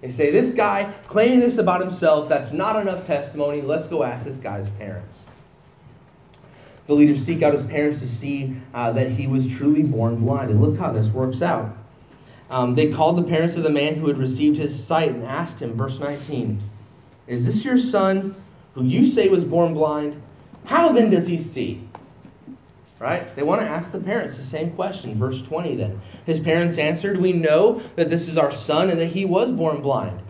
[0.00, 3.62] They say, this guy claiming this about himself, that's not enough testimony.
[3.62, 5.24] Let's go ask this guy's parents.
[6.86, 10.50] The leaders seek out his parents to see uh, that he was truly born blind.
[10.50, 11.76] And look how this works out.
[12.48, 15.60] Um, they called the parents of the man who had received his sight and asked
[15.60, 16.62] him, verse 19,
[17.26, 18.36] Is this your son
[18.74, 20.20] who you say was born blind?
[20.66, 21.86] How then does he see?
[22.98, 23.34] Right?
[23.36, 25.18] They want to ask the parents the same question.
[25.18, 26.00] Verse 20 then.
[26.24, 29.82] His parents answered, We know that this is our son and that he was born
[29.82, 30.20] blind.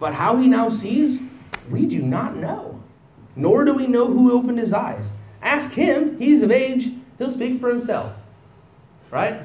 [0.00, 1.20] But how he now sees,
[1.70, 2.82] we do not know.
[3.36, 5.12] Nor do we know who opened his eyes.
[5.40, 6.18] Ask him.
[6.18, 6.90] He's of age.
[7.18, 8.12] He'll speak for himself.
[9.10, 9.43] Right?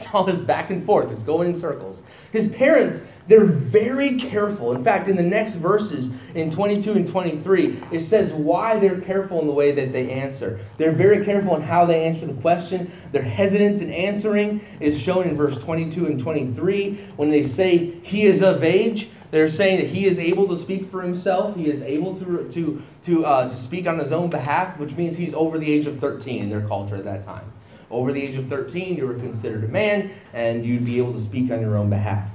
[0.00, 1.10] It's all this back and forth.
[1.10, 2.02] It's going in circles.
[2.32, 4.72] His parents they're very careful.
[4.72, 9.40] In fact, in the next verses, in 22 and 23, it says why they're careful
[9.40, 10.58] in the way that they answer.
[10.78, 12.90] They're very careful in how they answer the question.
[13.12, 17.10] Their hesitance in answering is shown in verse 22 and 23.
[17.14, 20.90] When they say, He is of age, they're saying that he is able to speak
[20.90, 21.54] for himself.
[21.54, 25.16] He is able to, to, to, uh, to speak on his own behalf, which means
[25.16, 27.52] he's over the age of 13 in their culture at that time.
[27.90, 31.20] Over the age of 13, you were considered a man, and you'd be able to
[31.20, 32.28] speak on your own behalf.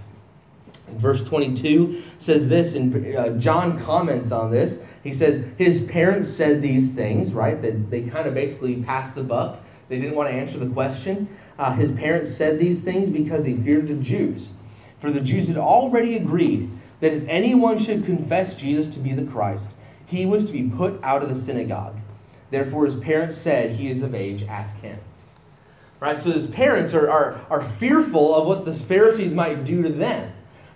[0.90, 4.80] Verse 22 says this, and uh, John comments on this.
[5.04, 7.62] He says, His parents said these things, right?
[7.62, 9.60] That they kind of basically passed the buck.
[9.88, 11.30] They didn't want to answer the question.
[11.58, 14.52] Uh, his parents said these things because he feared the Jews.
[15.00, 19.26] For the Jews had already agreed that if anyone should confess Jesus to be the
[19.26, 19.72] Christ,
[20.06, 21.98] he was to be put out of the synagogue.
[22.52, 25.00] Therefore, his parents said, He is of age, ask him.
[26.00, 26.20] Right?
[26.20, 30.32] So his parents are, are, are fearful of what the Pharisees might do to them.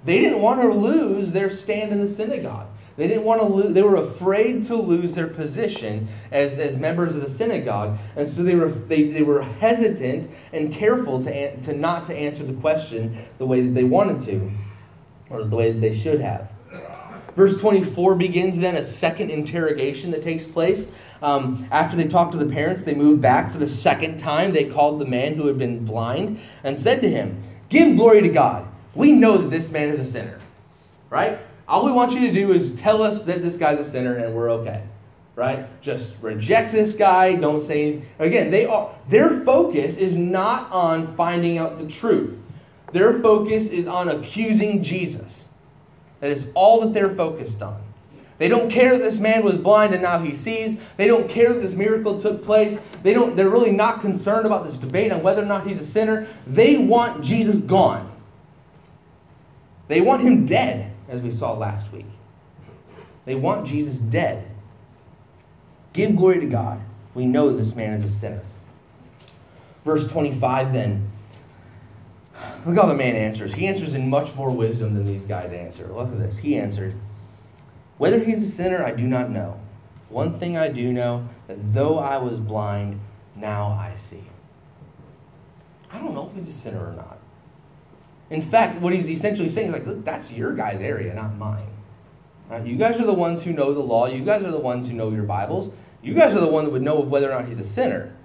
[0.06, 2.68] They didn't want to lose their stand in the synagogue.
[3.00, 7.16] They didn't want to lose, they were afraid to lose their position as, as members
[7.16, 7.98] of the synagogue.
[8.18, 12.44] And so they were, they, they were hesitant and careful to, to not to answer
[12.44, 14.52] the question the way that they wanted to,
[15.30, 16.50] or the way that they should have.
[17.40, 20.92] Verse 24 begins then a second interrogation that takes place.
[21.22, 24.52] Um, after they talked to the parents, they moved back for the second time.
[24.52, 28.28] They called the man who had been blind and said to him, Give glory to
[28.28, 28.68] God.
[28.94, 30.38] We know that this man is a sinner,
[31.10, 31.40] right?
[31.66, 34.36] All we want you to do is tell us that this guy's a sinner and
[34.36, 34.84] we're okay,
[35.38, 35.66] right?
[35.82, 37.36] Just reject this guy.
[37.36, 38.10] Don't say anything.
[38.20, 42.44] Again, they are, their focus is not on finding out the truth.
[42.92, 45.49] Their focus is on accusing Jesus.
[46.20, 47.82] That is all that they're focused on.
[48.40, 50.78] They don't care that this man was blind and now he sees.
[50.96, 52.80] They don't care that this miracle took place.
[53.04, 55.86] They don't, they're really not concerned about this debate on whether or not he's a
[55.86, 56.26] sinner.
[56.48, 58.10] They want Jesus gone.
[59.90, 62.06] They want him dead, as we saw last week.
[63.26, 64.48] They want Jesus dead.
[65.92, 66.80] Give glory to God.
[67.14, 68.42] We know this man is a sinner.
[69.84, 71.09] Verse 25 then.
[72.66, 73.54] Look how the man answers.
[73.54, 75.88] He answers in much more wisdom than these guys answer.
[75.88, 76.38] Look at this.
[76.38, 76.96] He answered,
[77.98, 79.60] whether he's a sinner, I do not know.
[80.10, 83.00] One thing I do know that though I was blind,
[83.36, 84.24] now I see.
[85.92, 87.18] I don't know if he's a sinner or not.
[88.30, 91.68] In fact, what he's essentially saying is like, look, that's your guys' area, not mine.
[92.50, 92.66] Right?
[92.66, 94.08] You guys are the ones who know the law.
[94.08, 95.72] You guys are the ones who know your Bibles.
[96.02, 98.16] You guys are the ones that would know of whether or not he's a sinner.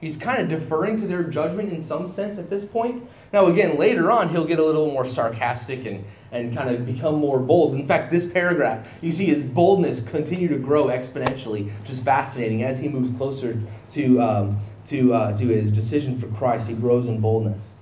[0.00, 3.06] He's kind of deferring to their judgment in some sense at this point.
[3.34, 7.16] Now, again, later on, he'll get a little more sarcastic and, and kind of become
[7.16, 7.74] more bold.
[7.74, 12.62] In fact, this paragraph, you see his boldness continue to grow exponentially, just fascinating.
[12.62, 13.60] As he moves closer
[13.92, 17.72] to, um, to, uh, to his decision for Christ, he grows in boldness.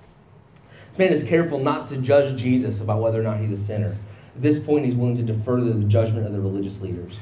[0.88, 3.96] This man is careful not to judge Jesus about whether or not he's a sinner.
[4.35, 7.20] At this point, he's willing to defer to the judgment of the religious leaders.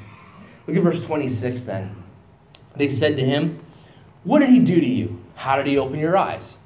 [0.66, 2.02] Look at verse 26 then.
[2.76, 3.60] They said to him,
[4.26, 5.20] what did he do to you?
[5.36, 6.58] How did he open your eyes?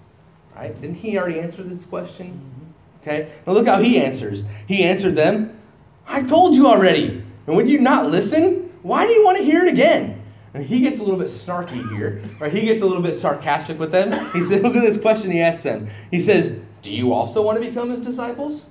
[0.56, 0.78] Right?
[0.80, 2.28] Didn't he already answer this question?
[2.28, 3.02] Mm-hmm.
[3.02, 3.30] Okay?
[3.46, 4.44] Now look how he answers.
[4.66, 5.60] He answered them,
[6.08, 7.22] I told you already.
[7.46, 8.72] And would you not listen?
[8.82, 10.22] Why do you want to hear it again?
[10.54, 12.52] And he gets a little bit snarky here, right?
[12.52, 14.10] He gets a little bit sarcastic with them.
[14.32, 15.88] He said, Look at this question he asks them.
[16.10, 18.66] He says, Do you also want to become his disciples?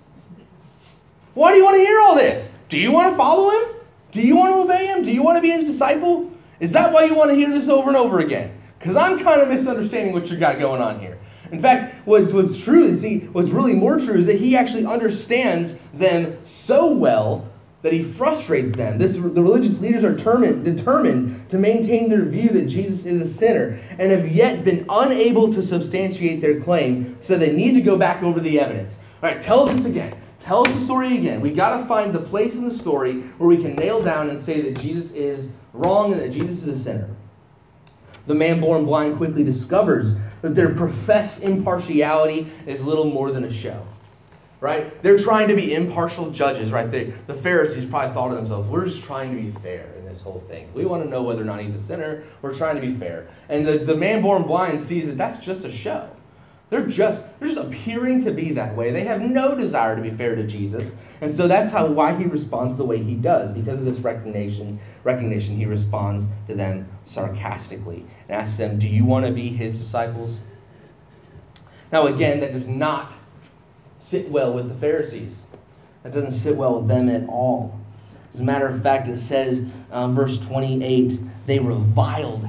[1.36, 2.52] Why do you want to hear all this?
[2.68, 3.76] Do you want to follow him?
[4.12, 5.04] Do you want to obey him?
[5.04, 6.32] Do you want to be his disciple?
[6.60, 8.59] Is that why you want to hear this over and over again?
[8.80, 11.20] Because I'm kind of misunderstanding what you got going on here.
[11.52, 14.86] In fact, what's, what's true is he, what's really more true is that he actually
[14.86, 17.50] understands them so well
[17.82, 18.98] that he frustrates them.
[18.98, 23.26] This, the religious leaders are determined, determined to maintain their view that Jesus is a
[23.26, 27.98] sinner and have yet been unable to substantiate their claim, so they need to go
[27.98, 29.00] back over the evidence.
[29.24, 30.16] All right, tell us this again.
[30.40, 31.42] Tell us the story again.
[31.42, 34.44] We got to find the place in the story where we can nail down and
[34.44, 37.10] say that Jesus is wrong and that Jesus is a sinner.
[38.30, 40.14] The man born blind quickly discovers
[40.44, 43.88] that their professed impartiality is little more than a show.
[44.60, 45.02] Right?
[45.02, 46.92] They're trying to be impartial judges, right?
[46.92, 50.22] They, the Pharisees probably thought to themselves, we're just trying to be fair in this
[50.22, 50.72] whole thing.
[50.76, 52.22] We want to know whether or not he's a sinner.
[52.44, 53.30] We're trying to be fair.
[53.50, 56.12] And the, the man born blind sees that that's just a show.
[56.70, 58.92] They're just, they're just appearing to be that way.
[58.92, 60.92] They have no desire to be fair to Jesus.
[61.20, 63.52] And so that's how why he responds the way he does.
[63.52, 69.04] Because of this recognition, recognition, he responds to them sarcastically and asks them, Do you
[69.04, 70.38] want to be his disciples?
[71.92, 73.14] Now again, that does not
[74.00, 75.42] sit well with the Pharisees.
[76.04, 77.80] That doesn't sit well with them at all.
[78.32, 82.48] As a matter of fact, it says, um, verse 28, they reviled.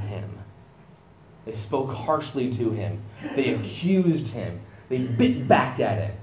[1.50, 3.02] They spoke harshly to him.
[3.34, 4.60] They accused him.
[4.88, 6.16] They bit back at him.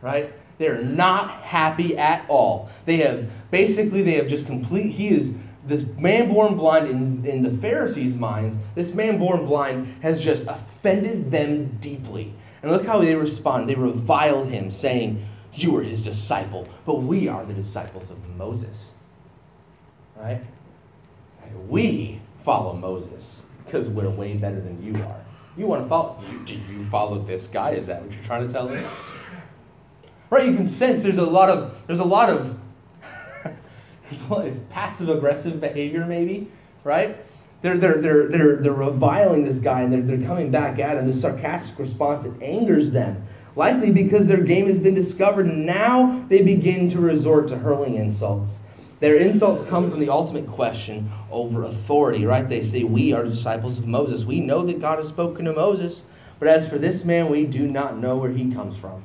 [0.00, 0.32] Right?
[0.58, 2.68] They're not happy at all.
[2.84, 5.32] They have basically they have just complete he is
[5.64, 10.42] this man born blind in, in the Pharisees' minds, this man born blind has just
[10.48, 12.34] offended them deeply.
[12.62, 13.68] And look how they respond.
[13.68, 18.90] They revile him, saying, You are his disciple, but we are the disciples of Moses.
[20.16, 20.42] Right?
[21.68, 25.24] We follow Moses because we're way better than you are.
[25.56, 26.22] You want to follow?
[26.30, 27.70] You, do you follow this guy?
[27.70, 28.96] Is that what you're trying to tell us?
[30.30, 30.48] Right?
[30.48, 32.58] You can sense there's a lot of there's a lot of
[33.44, 36.50] there's a it's passive aggressive behavior maybe,
[36.84, 37.18] right?
[37.62, 41.06] They're, they're, they're, they're, they're reviling this guy and they're, they're coming back at him.
[41.06, 43.24] This sarcastic response, it angers them.
[43.54, 47.94] Likely because their game has been discovered and now they begin to resort to hurling
[47.94, 48.56] insults.
[49.02, 52.48] Their insults come from the ultimate question over authority, right?
[52.48, 54.24] They say, We are disciples of Moses.
[54.24, 56.04] We know that God has spoken to Moses,
[56.38, 59.02] but as for this man, we do not know where he comes from.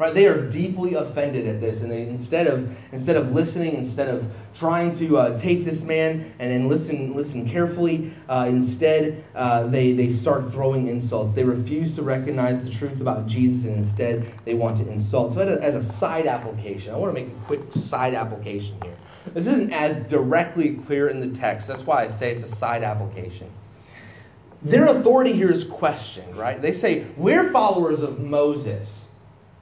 [0.00, 0.12] Right?
[0.12, 4.28] They are deeply offended at this, and they, instead of instead of listening, instead of
[4.54, 8.12] trying to uh, take this man and then listen, listen carefully.
[8.28, 11.34] Uh, instead, uh, they, they start throwing insults.
[11.34, 15.34] They refuse to recognize the truth about Jesus, and instead, they want to insult.
[15.34, 18.96] So, as a side application, I want to make a quick side application here.
[19.34, 21.68] This isn't as directly clear in the text.
[21.68, 23.50] That's why I say it's a side application.
[24.62, 26.60] Their authority here is questioned, right?
[26.60, 29.08] They say, We're followers of Moses,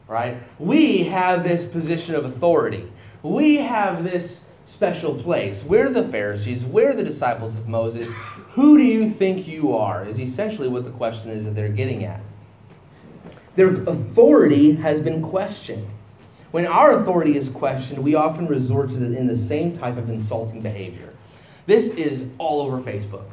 [0.07, 0.37] right?
[0.59, 2.91] We have this position of authority.
[3.23, 5.65] We have this special place.
[5.65, 6.65] We're the Pharisees.
[6.65, 8.09] We're the disciples of Moses.
[8.51, 10.07] Who do you think you are?
[10.07, 12.21] Is essentially what the question is that they're getting at.
[13.57, 15.89] Their authority has been questioned.
[16.53, 20.09] When our authority is questioned, we often resort to the, in the same type of
[20.09, 21.15] insulting behavior.
[21.67, 23.27] This is all over Facebook,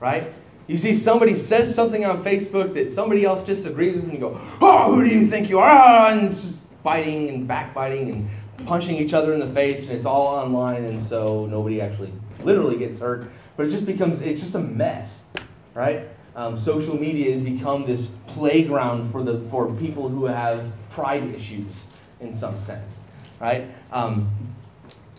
[0.00, 0.32] right?
[0.66, 4.40] You see somebody says something on Facebook that somebody else disagrees with, and you go,
[4.60, 8.30] "Oh, who do you think you are?" Ah, and it's just fighting and backbiting and
[8.64, 12.76] punching each other in the face, and it's all online, and so nobody actually literally
[12.76, 13.30] gets hurt.
[13.56, 15.22] But it just becomes it's just a mess,
[15.74, 16.08] right?
[16.34, 21.84] Um, social media has become this playground for the for people who have pride issues
[22.20, 22.98] in some sense,
[23.40, 23.66] right?
[23.90, 24.30] Um,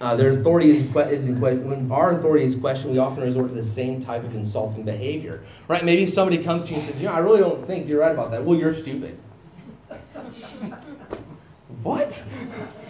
[0.02, 1.70] uh, their authority is, is in question.
[1.70, 5.44] When our authority is questioned, we often resort to the same type of insulting behavior,
[5.68, 5.86] right?
[5.86, 8.12] Maybe somebody comes to you and says, "You know, I really don't think you're right
[8.12, 9.18] about that." Well, you're stupid.
[11.84, 12.24] what?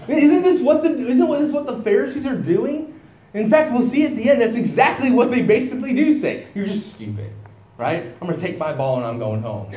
[0.08, 3.00] Isn't this what the isn't this what the Pharisees are doing?
[3.34, 4.42] In fact, we'll see at the end.
[4.42, 6.46] That's exactly what they basically do say.
[6.54, 7.32] You're just stupid,
[7.78, 8.04] right?
[8.22, 9.74] I'm to take my ball and I'm going home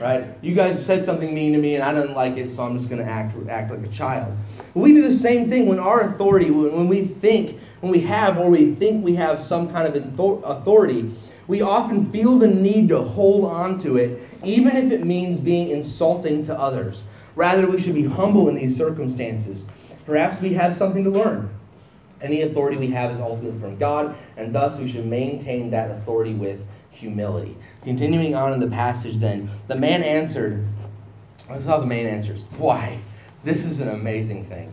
[0.00, 0.26] right?
[0.40, 2.88] You guys said something mean to me and I didn't like it, so I'm just
[3.04, 4.34] to act, act like a child.
[4.74, 8.38] We do the same thing when our authority, when, when we think, when we have
[8.38, 11.14] or we think we have some kind of authority,
[11.46, 15.70] we often feel the need to hold on to it, even if it means being
[15.70, 17.04] insulting to others.
[17.34, 19.64] Rather, we should be humble in these circumstances.
[20.06, 21.50] Perhaps we have something to learn.
[22.20, 26.34] Any authority we have is ultimately from God, and thus we should maintain that authority
[26.34, 26.60] with
[26.90, 27.56] humility.
[27.82, 30.66] Continuing on in the passage, then, the man answered,
[31.48, 32.44] This is how the man answers.
[32.58, 33.00] Why?
[33.42, 34.72] This is an amazing thing.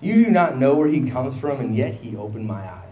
[0.00, 2.83] You do not know where he comes from, and yet he opened my eyes.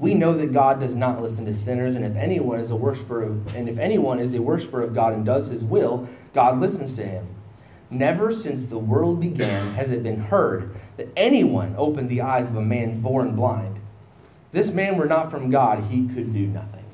[0.00, 3.22] We know that God does not listen to sinners, and if anyone is a worshiper
[3.22, 6.94] of, and if anyone is a worshiper of God and does his will, God listens
[6.96, 7.28] to him.
[7.90, 12.56] Never since the world began has it been heard that anyone opened the eyes of
[12.56, 13.78] a man born blind.
[14.52, 16.84] This man were not from God, he could do nothing.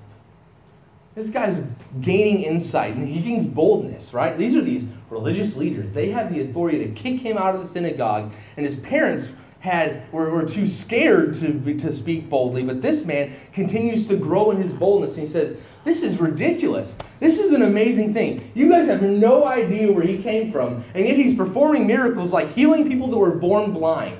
[1.14, 1.62] This guy's
[2.00, 4.36] gaining insight and he gains boldness, right?
[4.36, 5.92] These are these religious leaders.
[5.92, 9.28] They have the authority to kick him out of the synagogue, and his parents
[9.60, 12.62] had were, were too scared to, to speak boldly.
[12.62, 16.96] But this man continues to grow in his boldness, and he says, This is ridiculous.
[17.18, 18.50] This is an amazing thing.
[18.54, 22.54] You guys have no idea where he came from, and yet he's performing miracles like
[22.54, 24.18] healing people that were born blind.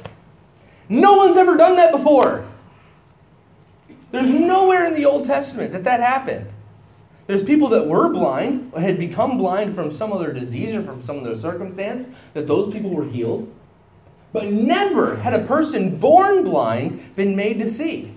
[0.88, 2.46] No one's ever done that before.
[4.12, 6.46] There's nowhere in the Old Testament that that happened.
[7.26, 11.20] There's people that were blind, had become blind from some other disease or from some
[11.20, 13.52] other circumstance, that those people were healed.
[14.32, 18.12] But never had a person born blind been made to see.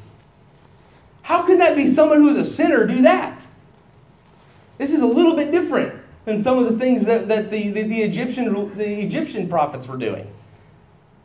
[1.21, 3.47] How could that be someone who's a sinner do that?
[4.79, 5.93] This is a little bit different
[6.25, 9.97] than some of the things that, that the, the, the, Egyptian, the Egyptian prophets were
[9.97, 10.31] doing.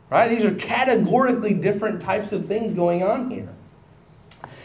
[0.09, 0.27] Right?
[0.27, 3.49] These are categorically different types of things going on here.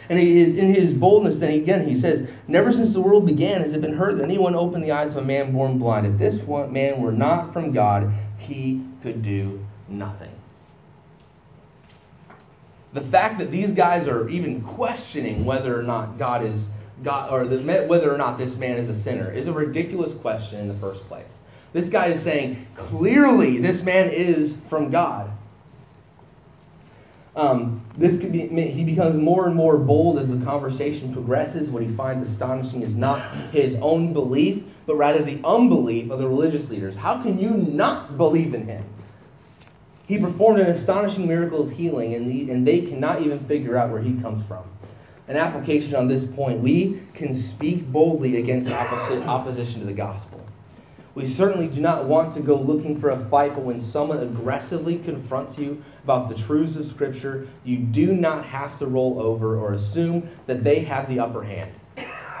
[0.09, 3.61] And he is in his boldness, then again, he says, Never since the world began
[3.61, 6.05] has it been heard that anyone opened the eyes of a man born blind.
[6.05, 10.31] If this one man were not from God, he could do nothing.
[12.93, 16.67] The fact that these guys are even questioning whether or not God is
[17.03, 20.59] God, or the, whether or not this man is a sinner, is a ridiculous question
[20.59, 21.37] in the first place.
[21.73, 25.31] This guy is saying clearly this man is from God.
[27.33, 31.69] Um, this could be, he becomes more and more bold as the conversation progresses.
[31.69, 33.21] What he finds astonishing is not
[33.53, 36.97] his own belief, but rather the unbelief of the religious leaders.
[36.97, 38.83] How can you not believe in him?
[40.07, 43.89] He performed an astonishing miracle of healing, and, the, and they cannot even figure out
[43.91, 44.63] where he comes from.
[45.27, 50.45] An application on this point we can speak boldly against opposite, opposition to the gospel.
[51.13, 54.97] We certainly do not want to go looking for a fight, but when someone aggressively
[54.97, 59.73] confronts you about the truths of Scripture, you do not have to roll over or
[59.73, 61.71] assume that they have the upper hand.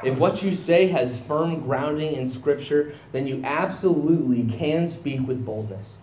[0.03, 5.45] If what you say has firm grounding in Scripture, then you absolutely can speak with
[5.45, 5.99] boldness.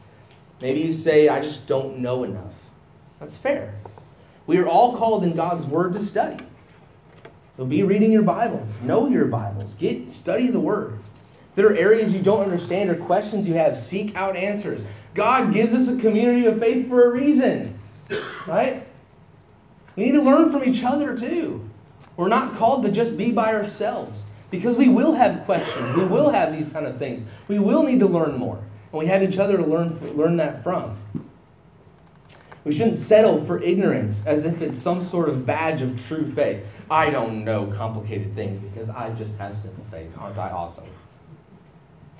[0.60, 2.54] Maybe you say, I just don't know enough.
[3.20, 3.74] That's fair.
[4.46, 6.44] We are all called in God's Word to study.
[7.56, 10.98] So be reading your Bibles, know your Bibles, get study the Word
[11.58, 14.86] there are areas you don't understand or questions you have, seek out answers.
[15.14, 17.76] God gives us a community of faith for a reason.
[18.46, 18.86] Right?
[19.96, 21.68] We need to learn from each other too.
[22.16, 25.96] We're not called to just be by ourselves because we will have questions.
[25.96, 27.26] We will have these kind of things.
[27.48, 28.62] We will need to learn more.
[28.92, 30.96] And we have each other to learn, learn that from.
[32.64, 36.64] We shouldn't settle for ignorance as if it's some sort of badge of true faith.
[36.90, 40.10] I don't know complicated things because I just have simple faith.
[40.18, 40.84] Aren't I awesome?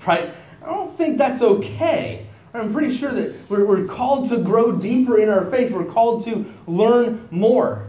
[0.07, 0.33] Right?
[0.63, 2.25] I don't think that's okay.
[2.53, 5.71] I'm pretty sure that we're, we're called to grow deeper in our faith.
[5.71, 7.87] We're called to learn more.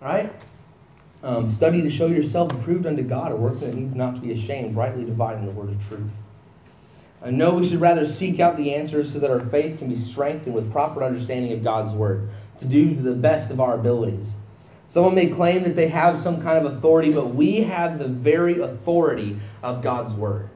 [0.00, 0.32] Right?
[1.22, 4.32] Um, study to show yourself approved unto God, a work that needs not to be
[4.32, 6.10] ashamed, rightly dividing the word of truth.
[7.24, 9.96] I know we should rather seek out the answers so that our faith can be
[9.96, 14.34] strengthened with proper understanding of God's word, to do to the best of our abilities.
[14.88, 18.60] Someone may claim that they have some kind of authority, but we have the very
[18.60, 20.50] authority of God's word.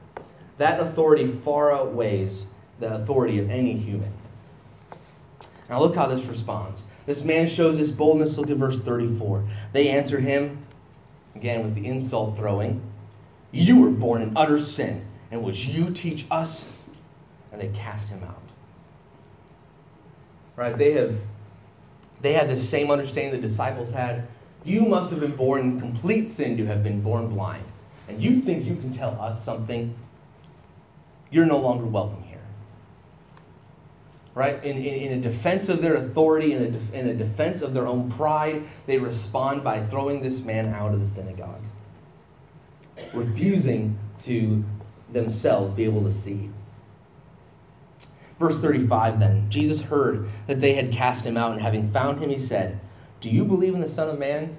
[0.57, 2.45] That authority far outweighs
[2.79, 4.13] the authority of any human.
[5.69, 6.83] Now, look how this responds.
[7.05, 8.37] This man shows his boldness.
[8.37, 9.47] Look at verse 34.
[9.73, 10.59] They answered him,
[11.35, 12.81] again with the insult throwing,
[13.51, 16.71] You were born in utter sin, and would you teach us?
[17.51, 18.41] And they cast him out.
[20.55, 20.77] Right?
[20.77, 21.19] They have
[22.21, 24.27] they had the same understanding the disciples had.
[24.63, 27.63] You must have been born in complete sin to have been born blind.
[28.09, 29.93] And you think you can tell us something?
[31.29, 32.27] You're no longer welcome here
[34.37, 34.63] right?
[34.63, 37.87] In, in, in, a defense of their authority, in a, in a defense of their
[37.87, 41.63] own pride, they respond by throwing this man out of the synagogue,
[43.13, 44.63] refusing to
[45.11, 46.49] themselves be able to see.
[48.39, 52.29] Verse 35 then Jesus heard that they had cast him out, and having found him,
[52.29, 52.79] he said,
[53.21, 54.57] Do you believe in the Son of Man?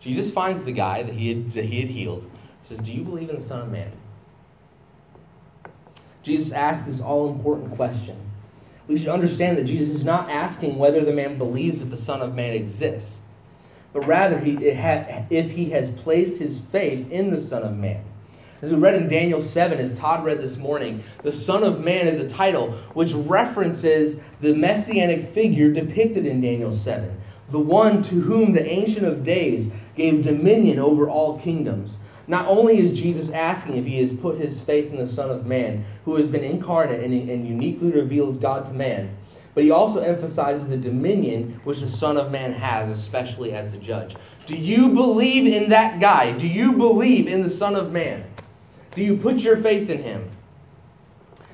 [0.00, 2.22] Jesus finds the guy that he had, that he had healed.
[2.62, 3.92] He says, Do you believe in the Son of Man?
[6.22, 8.16] Jesus asked this all important question.
[8.86, 12.20] We should understand that Jesus is not asking whether the man believes that the Son
[12.20, 13.20] of Man exists,
[13.92, 18.04] but rather he, if he has placed his faith in the Son of Man.
[18.60, 22.08] As we read in Daniel 7, as Todd read this morning, the Son of Man
[22.08, 28.22] is a title which references the messianic figure depicted in Daniel 7, the one to
[28.22, 31.98] whom the Ancient of Days gave dominion over all kingdoms
[32.28, 35.46] not only is Jesus asking if he has put his faith in the Son of
[35.46, 39.16] Man, who has been incarnate and, and uniquely reveals God to man,
[39.54, 43.78] but he also emphasizes the dominion which the Son of Man has, especially as the
[43.78, 44.14] judge.
[44.44, 46.32] Do you believe in that guy?
[46.32, 48.24] Do you believe in the Son of Man?
[48.98, 50.28] Do you put your faith in him?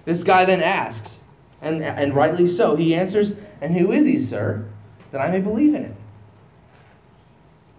[0.07, 1.18] This guy then asks,
[1.61, 2.74] and, and rightly so.
[2.74, 4.66] He answers, And who is he, sir,
[5.11, 5.97] that I may believe in him?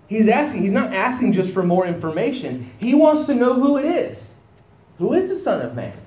[0.06, 2.72] He's asking, he's not asking just for more information.
[2.78, 4.30] He wants to know who it is.
[5.00, 5.98] Who is the Son of Man?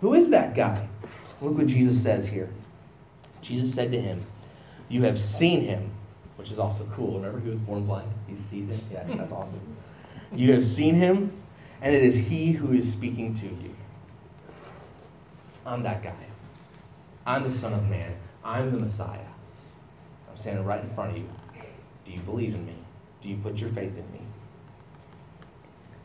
[0.00, 0.88] Who is that guy?
[1.40, 2.50] Look what Jesus says here.
[3.42, 4.26] Jesus said to him,
[4.88, 5.92] You have seen him,
[6.34, 7.20] which is also cool.
[7.20, 8.10] Remember, he was born blind.
[8.26, 8.80] He sees him.
[8.90, 9.60] Yeah, that's awesome.
[10.34, 11.30] You have seen him,
[11.80, 13.74] and it is he who is speaking to you.
[15.64, 16.14] I'm that guy.
[17.26, 18.14] I'm the Son of Man.
[18.44, 19.18] I'm the Messiah.
[20.30, 21.28] I'm standing right in front of you.
[22.04, 22.76] Do you believe in me?
[23.22, 24.20] Do you put your faith in me?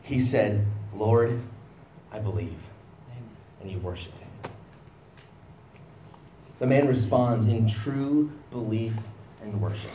[0.02, 1.40] He said, Lord,
[2.10, 2.58] I believe.
[3.60, 4.28] And you worshiped him.
[6.58, 8.94] The man responds in true belief
[9.40, 9.90] and worship.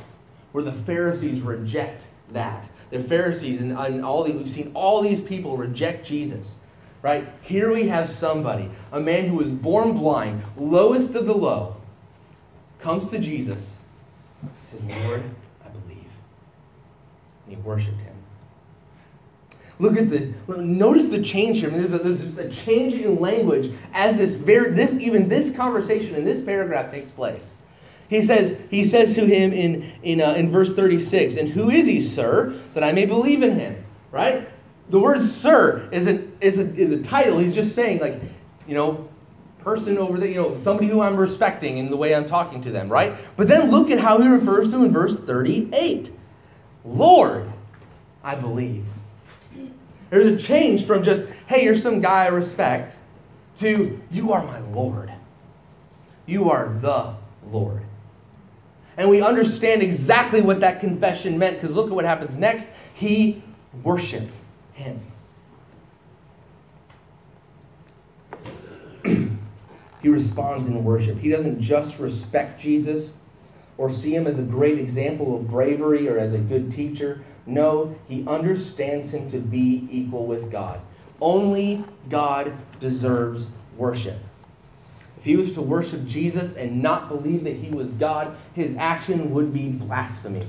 [0.54, 2.70] Where the Pharisees reject that.
[2.90, 6.58] The Pharisees and, and all the, we've seen all these people reject Jesus.
[7.02, 7.30] Right?
[7.42, 11.78] Here we have somebody, a man who was born blind, lowest of the low,
[12.80, 13.80] comes to Jesus,
[14.66, 15.24] says, Lord,
[15.64, 16.10] I believe.
[17.46, 18.16] and he worshiped him.
[19.80, 21.70] Look at the notice the change here.
[21.70, 25.56] I mean, there's, a, there's a change in language as this very this even this
[25.56, 27.56] conversation in this paragraph takes place.
[28.10, 31.88] He says he says to him in in uh, in verse 36, and who is
[31.88, 33.84] he, sir, that I may believe in him?
[34.12, 34.48] Right?
[34.90, 37.40] The word "sir" is a is a is a title.
[37.40, 38.22] He's just saying like,
[38.66, 39.10] you know,
[39.68, 42.72] person over there, you know, somebody who I'm respecting in the way I'm talking to
[42.72, 43.18] them, right?
[43.36, 46.14] But then look at how he refers to him in verse 38.
[46.86, 47.52] Lord,
[48.24, 48.86] I believe.
[50.10, 52.96] There's a change from just, hey, you're some guy I respect,
[53.58, 55.12] to you are my Lord.
[56.26, 57.16] You are the
[57.52, 57.87] Lord.
[58.98, 62.68] And we understand exactly what that confession meant because look at what happens next.
[62.96, 63.44] He
[63.84, 64.34] worshiped
[64.74, 65.00] him.
[70.02, 71.20] he responds in worship.
[71.20, 73.14] He doesn't just respect Jesus,
[73.78, 77.24] or see him as a great example of bravery or as a good teacher.
[77.46, 80.82] No, he understands him to be equal with God.
[81.22, 84.20] Only God deserves worship.
[85.20, 89.32] If he was to worship Jesus and not believe that he was God, his action
[89.34, 90.48] would be blasphemy.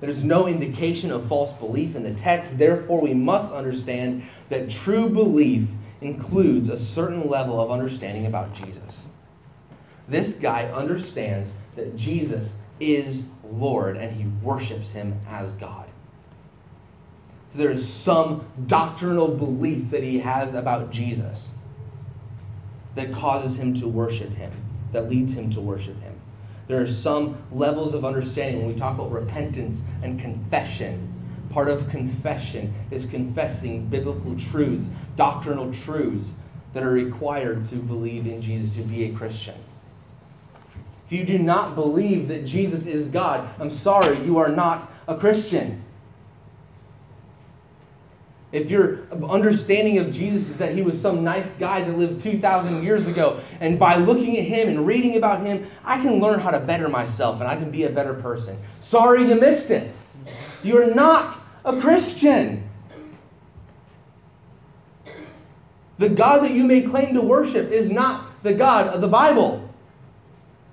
[0.00, 2.58] There's no indication of false belief in the text.
[2.58, 5.68] Therefore, we must understand that true belief
[6.00, 9.06] includes a certain level of understanding about Jesus.
[10.08, 15.86] This guy understands that Jesus is Lord and he worships him as God.
[17.50, 21.52] So there is some doctrinal belief that he has about Jesus
[22.98, 24.50] that causes him to worship him,
[24.90, 26.14] that leads him to worship him.
[26.66, 31.14] There are some levels of understanding when we talk about repentance and confession.
[31.48, 36.34] Part of confession is confessing biblical truths, doctrinal truths
[36.74, 39.54] that are required to believe in Jesus, to be a Christian.
[41.06, 45.16] If you do not believe that Jesus is God, I'm sorry, you are not a
[45.16, 45.84] Christian.
[48.50, 52.82] If your understanding of Jesus is that he was some nice guy that lived 2,000
[52.82, 56.50] years ago, and by looking at him and reading about him, I can learn how
[56.50, 58.58] to better myself and I can be a better person.
[58.80, 59.94] Sorry you missed it.
[60.62, 62.68] You're not a Christian.
[65.98, 69.68] The God that you may claim to worship is not the God of the Bible,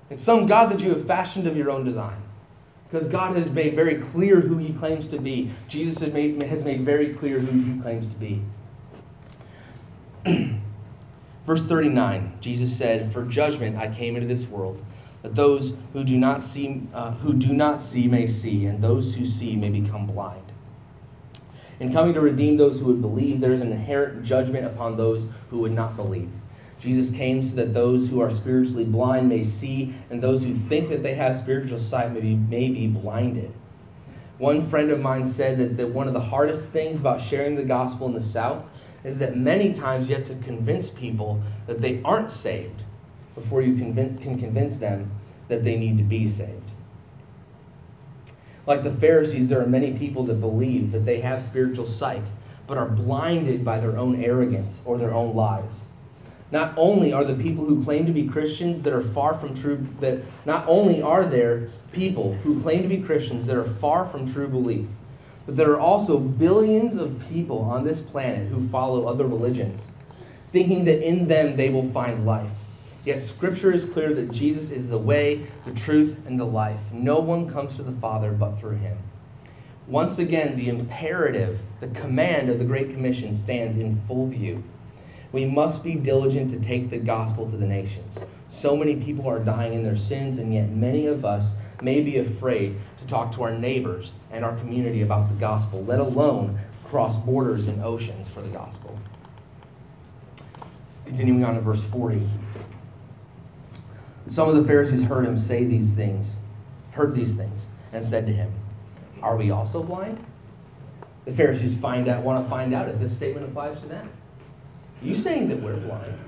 [0.08, 2.16] it's some God that you have fashioned of your own design.
[2.96, 5.50] Because God has made very clear who he claims to be.
[5.68, 8.40] Jesus has made, has made very clear who he claims to be.
[11.46, 14.82] Verse 39, Jesus said, For judgment I came into this world,
[15.20, 19.16] that those who do not see, uh, who do not see may see, and those
[19.16, 20.50] who see may become blind.
[21.78, 25.28] In coming to redeem those who would believe, there is an inherent judgment upon those
[25.50, 26.30] who would not believe.
[26.86, 30.88] Jesus came so that those who are spiritually blind may see, and those who think
[30.88, 33.52] that they have spiritual sight may be, may be blinded.
[34.38, 37.64] One friend of mine said that, that one of the hardest things about sharing the
[37.64, 38.62] gospel in the South
[39.02, 42.84] is that many times you have to convince people that they aren't saved
[43.34, 45.10] before you convince, can convince them
[45.48, 46.70] that they need to be saved.
[48.64, 52.28] Like the Pharisees, there are many people that believe that they have spiritual sight,
[52.68, 55.80] but are blinded by their own arrogance or their own lies.
[56.52, 59.86] Not only are the people who claim to be Christians that are far from true,
[60.00, 64.32] that not only are there people who claim to be Christians that are far from
[64.32, 64.86] true belief,
[65.44, 69.90] but there are also billions of people on this planet who follow other religions,
[70.52, 72.50] thinking that in them they will find life.
[73.04, 76.80] Yet Scripture is clear that Jesus is the way, the truth, and the life.
[76.92, 78.98] No one comes to the Father but through him.
[79.86, 84.64] Once again, the imperative, the command of the Great Commission stands in full view.
[85.36, 88.18] We must be diligent to take the gospel to the nations.
[88.48, 92.16] So many people are dying in their sins, and yet many of us may be
[92.16, 97.18] afraid to talk to our neighbors and our community about the gospel, let alone cross
[97.18, 98.98] borders and oceans for the gospel.
[101.04, 102.26] Continuing on to verse 40.
[104.30, 106.36] Some of the Pharisees heard him say these things,
[106.92, 108.54] heard these things, and said to him,
[109.22, 110.24] Are we also blind?
[111.26, 114.08] The Pharisees find out, want to find out if this statement applies to them.
[115.02, 116.18] You saying that we're blind?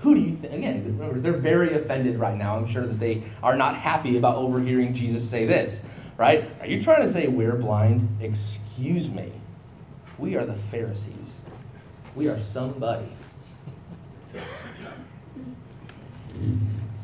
[0.00, 0.52] Who do you think?
[0.52, 2.56] Again, remember, they're very offended right now.
[2.56, 5.82] I'm sure that they are not happy about overhearing Jesus say this,
[6.18, 6.50] right?
[6.60, 8.18] Are you trying to say we're blind?
[8.20, 9.32] Excuse me.
[10.18, 11.40] We are the Pharisees.
[12.14, 13.08] We are somebody.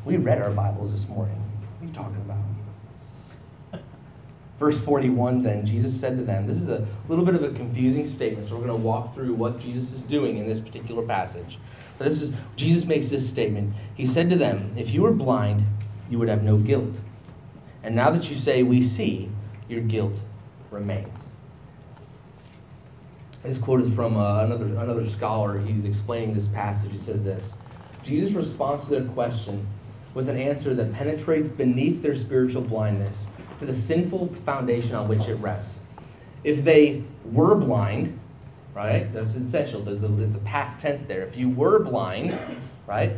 [0.03, 1.35] We read our Bibles this morning.
[1.35, 2.30] What are you talking about?
[4.61, 8.05] Verse 41 then, Jesus said to them, This is a little bit of a confusing
[8.05, 11.57] statement, so we're going to walk through what Jesus is doing in this particular passage.
[11.97, 13.73] But this is, Jesus makes this statement.
[13.95, 15.63] He said to them, If you were blind,
[16.11, 17.01] you would have no guilt.
[17.81, 19.31] And now that you say, We see,
[19.67, 20.21] your guilt
[20.69, 21.29] remains.
[23.41, 25.57] This quote is from uh, another, another scholar.
[25.57, 26.91] He's explaining this passage.
[26.91, 27.53] He says this
[28.03, 29.65] Jesus responds to their question
[30.13, 33.25] with an answer that penetrates beneath their spiritual blindness
[33.61, 35.79] to the sinful foundation on which it rests.
[36.43, 38.19] If they were blind,
[38.73, 39.81] right, that's essential.
[39.81, 41.21] There's a past tense there.
[41.21, 42.37] If you were blind,
[42.87, 43.13] right,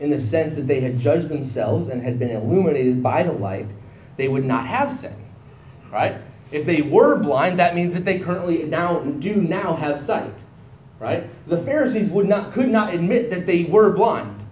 [0.00, 3.68] in the sense that they had judged themselves and had been illuminated by the light,
[4.16, 5.14] they would not have sin,
[5.92, 6.16] right?
[6.50, 10.34] If they were blind, that means that they currently now do now have sight,
[10.98, 11.28] right?
[11.46, 14.44] The Pharisees would not could not admit that they were blind,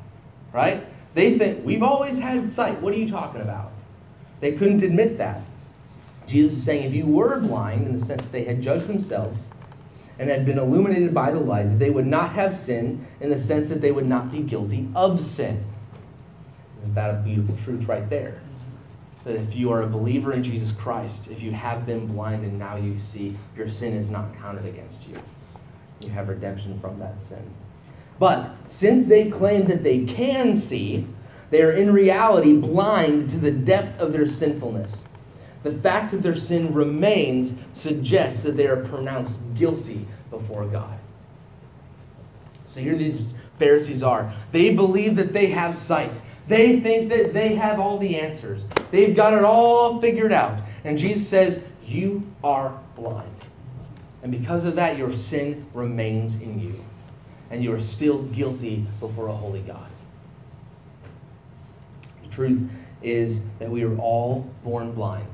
[0.52, 0.86] right?
[1.14, 2.80] They think we've always had sight.
[2.80, 3.72] What are you talking about?
[4.40, 5.42] They couldn't admit that.
[6.26, 9.44] Jesus is saying if you were blind, in the sense that they had judged themselves
[10.18, 13.38] and had been illuminated by the light, that they would not have sin in the
[13.38, 15.64] sense that they would not be guilty of sin.
[16.80, 18.40] Isn't that a beautiful truth right there?
[19.24, 22.58] That if you are a believer in Jesus Christ, if you have been blind and
[22.58, 25.18] now you see, your sin is not counted against you.
[26.00, 27.50] You have redemption from that sin.
[28.18, 31.06] But since they claim that they can see,
[31.50, 35.06] they are in reality blind to the depth of their sinfulness.
[35.62, 40.98] The fact that their sin remains suggests that they are pronounced guilty before God.
[42.66, 44.32] So here these Pharisees are.
[44.52, 46.12] They believe that they have sight.
[46.48, 48.66] They think that they have all the answers.
[48.90, 50.60] They've got it all figured out.
[50.84, 53.30] And Jesus says, You are blind.
[54.22, 56.84] And because of that, your sin remains in you.
[57.50, 59.88] And you are still guilty before a holy God.
[62.36, 62.68] Truth
[63.02, 65.26] is that we are all born blind.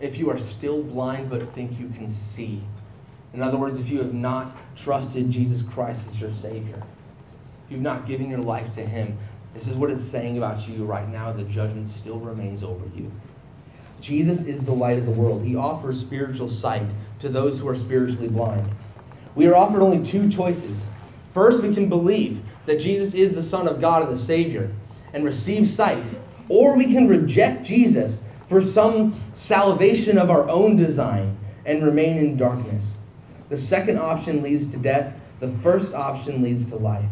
[0.00, 2.64] If you are still blind but think you can see,
[3.32, 6.82] in other words, if you have not trusted Jesus Christ as your Savior,
[7.64, 9.16] if you've not given your life to Him,
[9.54, 11.30] this is what it's saying about you right now.
[11.30, 13.12] The judgment still remains over you.
[14.00, 15.44] Jesus is the light of the world.
[15.44, 16.90] He offers spiritual sight
[17.20, 18.68] to those who are spiritually blind.
[19.36, 20.86] We are offered only two choices.
[21.32, 24.72] First, we can believe that Jesus is the Son of God and the Savior
[25.12, 26.04] and receive sight,
[26.48, 32.36] or we can reject Jesus for some salvation of our own design and remain in
[32.36, 32.96] darkness.
[33.48, 37.08] The second option leads to death, the first option leads to life.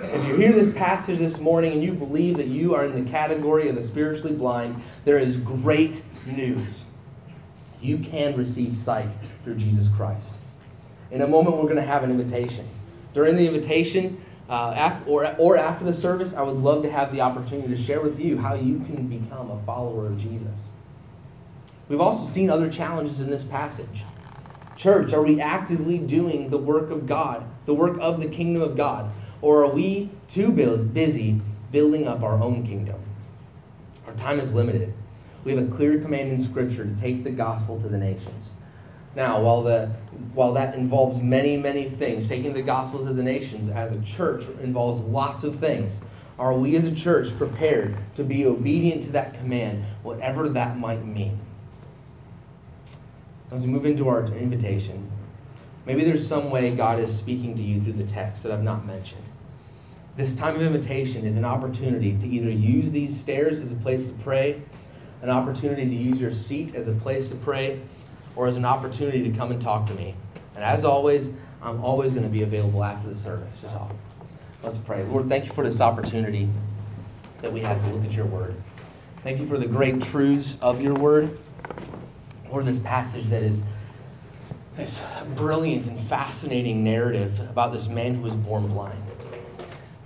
[0.00, 3.10] If you hear this passage this morning and you believe that you are in the
[3.10, 6.84] category of the spiritually blind, there is great news.
[7.80, 9.08] You can receive sight
[9.42, 10.28] through Jesus Christ.
[11.10, 12.68] In a moment, we're going to have an invitation.
[13.14, 17.20] During the invitation, uh, or, or after the service, I would love to have the
[17.20, 20.70] opportunity to share with you how you can become a follower of Jesus.
[21.88, 24.04] We've also seen other challenges in this passage.
[24.76, 28.76] Church, are we actively doing the work of God, the work of the kingdom of
[28.76, 29.10] God?
[29.42, 31.40] Or are we too busy
[31.70, 33.00] building up our own kingdom?
[34.06, 34.94] Our time is limited.
[35.44, 38.50] We have a clear command in Scripture to take the gospel to the nations.
[39.14, 39.86] Now, while, the,
[40.34, 44.44] while that involves many, many things, taking the Gospels to the nations as a church
[44.62, 46.00] involves lots of things.
[46.38, 51.04] Are we as a church prepared to be obedient to that command, whatever that might
[51.04, 51.40] mean?
[53.50, 55.10] As we move into our invitation,
[55.84, 58.86] maybe there's some way God is speaking to you through the text that I've not
[58.86, 59.24] mentioned.
[60.16, 64.06] This time of invitation is an opportunity to either use these stairs as a place
[64.06, 64.62] to pray,
[65.22, 67.80] an opportunity to use your seat as a place to pray,
[68.38, 70.14] or as an opportunity to come and talk to me.
[70.54, 73.90] And as always, I'm always going to be available after the service to talk.
[74.62, 75.02] Let's pray.
[75.02, 76.48] Lord, thank you for this opportunity
[77.42, 78.54] that we have to look at your word.
[79.24, 81.36] Thank you for the great truths of your word.
[82.48, 83.64] Lord, this passage that is
[84.76, 85.00] this
[85.34, 89.02] brilliant and fascinating narrative about this man who was born blind.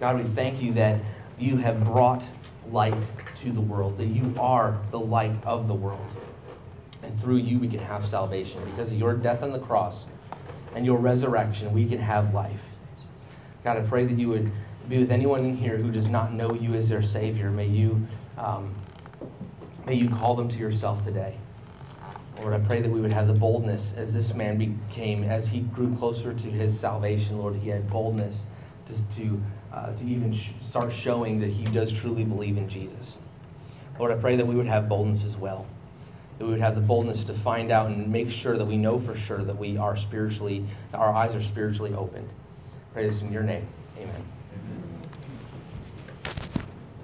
[0.00, 1.00] God, we thank you that
[1.38, 2.26] you have brought
[2.70, 2.96] light
[3.42, 6.16] to the world, that you are the light of the world.
[7.12, 8.64] And through you, we can have salvation.
[8.64, 10.06] Because of your death on the cross
[10.74, 12.62] and your resurrection, we can have life.
[13.62, 14.50] God, I pray that you would
[14.88, 17.50] be with anyone in here who does not know you as their Savior.
[17.50, 18.06] May you,
[18.38, 18.74] um,
[19.84, 21.36] may you call them to yourself today.
[22.40, 25.60] Lord, I pray that we would have the boldness as this man became, as he
[25.60, 28.46] grew closer to his salvation, Lord, he had boldness
[28.86, 33.18] to, to uh, to even sh- start showing that he does truly believe in Jesus.
[33.98, 35.66] Lord, I pray that we would have boldness as well.
[36.42, 38.98] That we would have the boldness to find out and make sure that we know
[38.98, 42.28] for sure that we are spiritually, that our eyes are spiritually opened.
[42.96, 43.64] This in your name.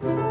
[0.03, 0.29] Amen.